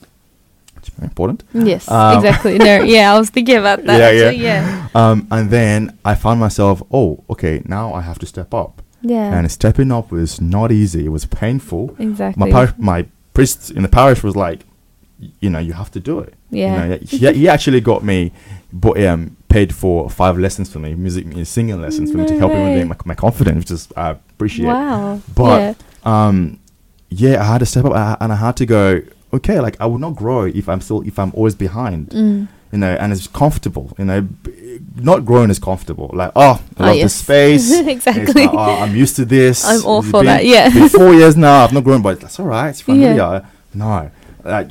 It's 0.76 0.88
very 0.98 1.06
important. 1.06 1.44
yes. 1.54 1.88
um, 1.88 2.16
exactly. 2.18 2.58
No. 2.58 2.82
Yeah. 2.94 3.14
I 3.14 3.18
was 3.18 3.30
thinking 3.30 3.56
about 3.56 3.84
that. 3.86 3.98
Yeah, 4.00 4.08
actually, 4.08 4.42
yeah. 4.42 4.88
Yeah. 4.94 5.10
Um, 5.10 5.26
and 5.30 5.48
then 5.50 5.96
I 6.04 6.14
found 6.16 6.40
myself, 6.40 6.82
oh, 6.90 7.22
okay, 7.30 7.62
now 7.66 7.94
I 7.94 8.00
have 8.00 8.18
to 8.18 8.26
step 8.26 8.52
up. 8.52 8.82
Yeah. 9.00 9.32
And 9.38 9.48
stepping 9.50 9.92
up 9.92 10.10
was 10.10 10.40
not 10.40 10.72
easy. 10.72 11.06
It 11.06 11.10
was 11.10 11.24
painful. 11.26 11.94
exactly. 12.00 12.40
My 12.42 12.50
par- 12.50 12.74
my 12.78 13.06
priest 13.34 13.70
in 13.70 13.82
the 13.84 13.88
parish 13.88 14.24
was 14.24 14.34
like, 14.34 14.60
you 15.40 15.50
know, 15.50 15.58
you 15.58 15.72
have 15.72 15.90
to 15.92 16.00
do 16.00 16.18
it. 16.20 16.34
yeah. 16.50 16.84
You 16.84 16.88
know, 16.90 16.98
he, 17.02 17.32
he 17.40 17.48
actually 17.48 17.80
got 17.80 18.02
me, 18.02 18.32
but 18.72 19.02
um, 19.04 19.36
paid 19.48 19.74
for 19.74 20.08
five 20.10 20.36
lessons 20.38 20.70
for 20.72 20.78
me, 20.80 20.94
music, 20.94 21.26
music 21.26 21.46
singing 21.46 21.80
lessons 21.80 22.10
for 22.10 22.18
me 22.18 22.26
to 22.26 22.32
No 22.34 22.38
help 22.40 22.52
me 22.54 22.78
with 22.78 22.88
my, 22.88 22.96
my 23.04 23.14
confidence, 23.14 23.58
which 23.58 23.70
is 23.70 23.88
I 23.96 24.10
appreciate. 24.10 24.66
Wow. 24.66 25.20
But 25.34 25.58
yeah. 25.60 25.74
um, 26.26 26.58
yeah, 27.08 27.40
I 27.40 27.44
had 27.44 27.58
to 27.58 27.66
step 27.66 27.84
up, 27.84 27.92
I- 27.92 28.16
and 28.20 28.32
I 28.32 28.36
had 28.36 28.56
to 28.56 28.66
go. 28.66 29.02
Okay, 29.34 29.60
like 29.60 29.80
I 29.80 29.86
would 29.86 30.00
not 30.00 30.14
grow 30.16 30.44
if 30.44 30.68
I'm 30.68 30.80
still 30.80 31.00
if 31.06 31.18
I'm 31.18 31.32
always 31.34 31.54
behind, 31.54 32.10
Mm. 32.10 32.48
you 32.72 32.78
know, 32.78 32.92
and 33.00 33.12
it's 33.12 33.26
comfortable, 33.28 33.86
you 33.98 34.04
know. 34.04 34.20
b- 34.20 34.80
Not 34.96 35.24
growing 35.24 35.48
is 35.50 35.58
comfortable. 35.58 36.10
Like, 36.12 36.32
oh, 36.36 36.60
I 36.78 36.82
Oh, 36.82 36.86
love 36.88 36.96
yes. 36.96 37.12
the 37.12 37.18
space. 37.24 37.72
Exactly. 37.96 38.46
like, 38.46 38.50
oh, 38.52 38.76
I'm 38.82 38.94
used 38.94 39.16
to 39.16 39.24
this. 39.24 39.64
I'm 39.64 39.84
all 39.86 40.00
It's 40.00 40.10
for 40.10 40.20
been- 40.20 40.26
that. 40.26 40.44
Yeah. 40.44 40.88
four 40.88 41.14
years 41.20 41.34
now. 41.36 41.64
I've 41.64 41.72
not 41.72 41.84
grown, 41.84 42.02
but 42.02 42.20
that's 42.20 42.38
all 42.40 42.46
right. 42.46 42.68
It's 42.70 42.86
Yeah. 42.86 43.46
No, 43.74 44.10
like 44.44 44.70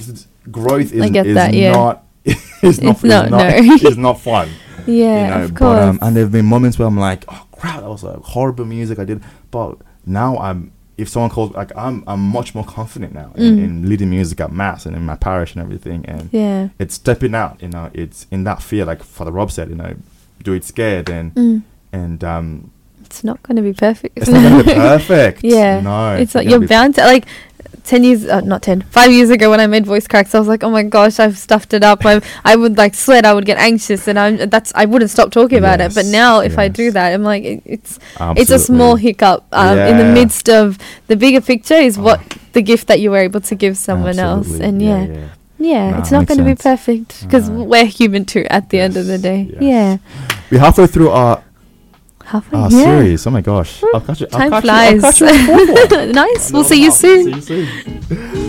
growth 0.49 0.91
is, 0.93 1.03
is 1.05 1.35
that, 1.35 1.53
yeah. 1.53 1.71
not. 1.73 2.03
is 2.25 2.81
not. 2.81 2.95
It's 2.95 3.03
not, 3.03 3.03
is 3.03 3.03
not, 3.03 3.29
no. 3.31 3.47
is 3.89 3.97
not 3.97 4.19
fun. 4.19 4.49
yeah. 4.87 5.23
you 5.25 5.29
know, 5.39 5.43
of 5.45 5.53
but 5.53 5.59
course. 5.59 5.79
um, 5.83 5.99
and 6.01 6.15
there've 6.15 6.31
been 6.31 6.45
moments 6.45 6.79
where 6.79 6.87
I'm 6.87 6.97
like, 6.97 7.25
oh 7.29 7.47
crap, 7.51 7.81
that 7.81 7.89
was 7.89 8.03
like 8.03 8.17
horrible 8.17 8.65
music 8.65 8.99
I 8.99 9.05
did. 9.05 9.23
But 9.51 9.77
now 10.05 10.37
I'm. 10.37 10.71
If 10.97 11.09
someone 11.09 11.31
calls, 11.31 11.51
like 11.55 11.75
I'm, 11.75 12.03
I'm 12.05 12.19
much 12.19 12.53
more 12.53 12.63
confident 12.65 13.13
now 13.13 13.31
in, 13.35 13.55
Mm. 13.57 13.63
in 13.63 13.89
leading 13.89 14.11
music 14.11 14.39
at 14.39 14.51
mass 14.51 14.85
and 14.85 14.95
in 14.95 15.03
my 15.03 15.15
parish 15.15 15.55
and 15.55 15.63
everything. 15.63 16.05
And 16.05 16.29
yeah. 16.31 16.69
it's 16.77 16.93
stepping 16.93 17.33
out. 17.33 17.59
You 17.59 17.69
know, 17.69 17.89
it's 17.93 18.27
in 18.29 18.43
that 18.43 18.61
fear, 18.61 18.85
like 18.85 19.01
Father 19.01 19.31
Rob 19.31 19.49
said. 19.51 19.69
You 19.69 19.75
know, 19.75 19.95
do 20.43 20.53
it 20.53 20.63
scared 20.63 21.09
and 21.09 21.33
Mm. 21.33 21.61
and 21.91 22.23
um, 22.23 22.71
It's 23.05 23.23
not 23.23 23.41
going 23.41 23.55
to 23.55 23.63
be 23.63 23.73
perfect. 23.73 24.15
it's 24.15 24.29
not 24.29 24.43
gonna 24.43 24.63
be 24.63 24.73
perfect. 24.73 25.43
Yeah. 25.43 25.79
no, 25.81 26.15
it's 26.17 26.35
like 26.35 26.47
you're 26.47 26.67
bound 26.67 26.95
to 26.95 27.01
like 27.05 27.25
10 27.83 28.03
years 28.03 28.25
uh, 28.27 28.41
not 28.41 28.61
10 28.61 28.81
5 28.83 29.11
years 29.11 29.29
ago 29.29 29.49
when 29.49 29.59
i 29.59 29.67
made 29.67 29.85
voice 29.85 30.07
cracks 30.07 30.33
i 30.35 30.39
was 30.39 30.47
like 30.47 30.63
oh 30.63 30.69
my 30.69 30.83
gosh 30.83 31.19
i've 31.19 31.37
stuffed 31.37 31.73
it 31.73 31.83
up. 31.83 32.05
I, 32.05 32.21
I 32.45 32.55
would 32.55 32.77
like 32.77 32.93
sweat 32.95 33.25
i 33.25 33.33
would 33.33 33.45
get 33.45 33.57
anxious 33.57 34.07
and 34.07 34.17
i'm 34.19 34.49
that's 34.49 34.71
i 34.75 34.85
wouldn't 34.85 35.11
stop 35.11 35.31
talking 35.31 35.57
about 35.57 35.81
it. 35.81 35.93
But 35.95 36.05
now 36.05 36.39
if 36.39 36.57
i 36.57 36.67
do 36.67 36.91
that 36.91 37.13
i'm 37.13 37.23
like 37.23 37.43
it, 37.43 37.61
it's 37.65 37.99
it's 38.37 38.51
a 38.51 38.59
small 38.59 38.95
hiccup 38.95 39.45
um, 39.51 39.77
in 39.77 39.97
the 39.97 40.05
midst 40.05 40.49
of 40.49 40.77
the 41.07 41.15
bigger 41.15 41.41
picture 41.41 41.75
is 41.75 41.97
Oh. 41.97 42.03
what 42.03 42.21
the 42.53 42.61
gift 42.61 42.87
that 42.87 42.99
you 42.99 43.11
were 43.11 43.17
able 43.29 43.41
to 43.41 43.55
give 43.55 43.77
someone 43.77 44.19
else 44.19 44.59
and 44.59 44.81
yeah 44.81 45.05
yeah. 45.05 45.29
yeah, 45.57 45.91
No, 45.91 45.97
it's 45.99 46.11
not 46.11 46.25
going 46.27 46.37
to 46.39 46.43
be 46.43 46.55
perfect 46.55 47.21
because 47.23 47.49
we're 47.49 47.85
human 47.85 48.25
too 48.25 48.45
at 48.49 48.69
the 48.69 48.79
end 48.79 48.97
of 48.97 49.05
the 49.07 49.17
day. 49.17 49.49
Yes. 49.59 49.61
yeah. 49.61 49.97
We're 50.49 50.59
halfway 50.59 50.87
through 50.87 51.09
our, 51.11 51.43
halfway 52.25 52.59
ah, 52.59 52.67
yeah 52.71 52.83
series. 52.83 53.27
Oh 53.27 53.31
my 53.31 53.41
gosh. 53.41 53.83
I'll 53.93 54.01
catch 54.01 54.21
you. 54.21 54.27
I'll 54.31 54.39
time 54.39 54.51
catch 54.51 54.63
you- 54.63 54.69
I'll 54.71 54.99
flies 54.99 55.01
catch 55.01 55.21
you 55.21 55.27
in 55.27 55.37
the 55.37 55.75
fourth 55.75 55.91
one. 55.99 56.11
nice 56.11 56.51
we'll 56.51 56.63
see 56.63 56.81
you 56.83 56.91
soon 56.91 57.41
See 57.41 57.55
you 57.55 57.65
soon. 57.65 58.47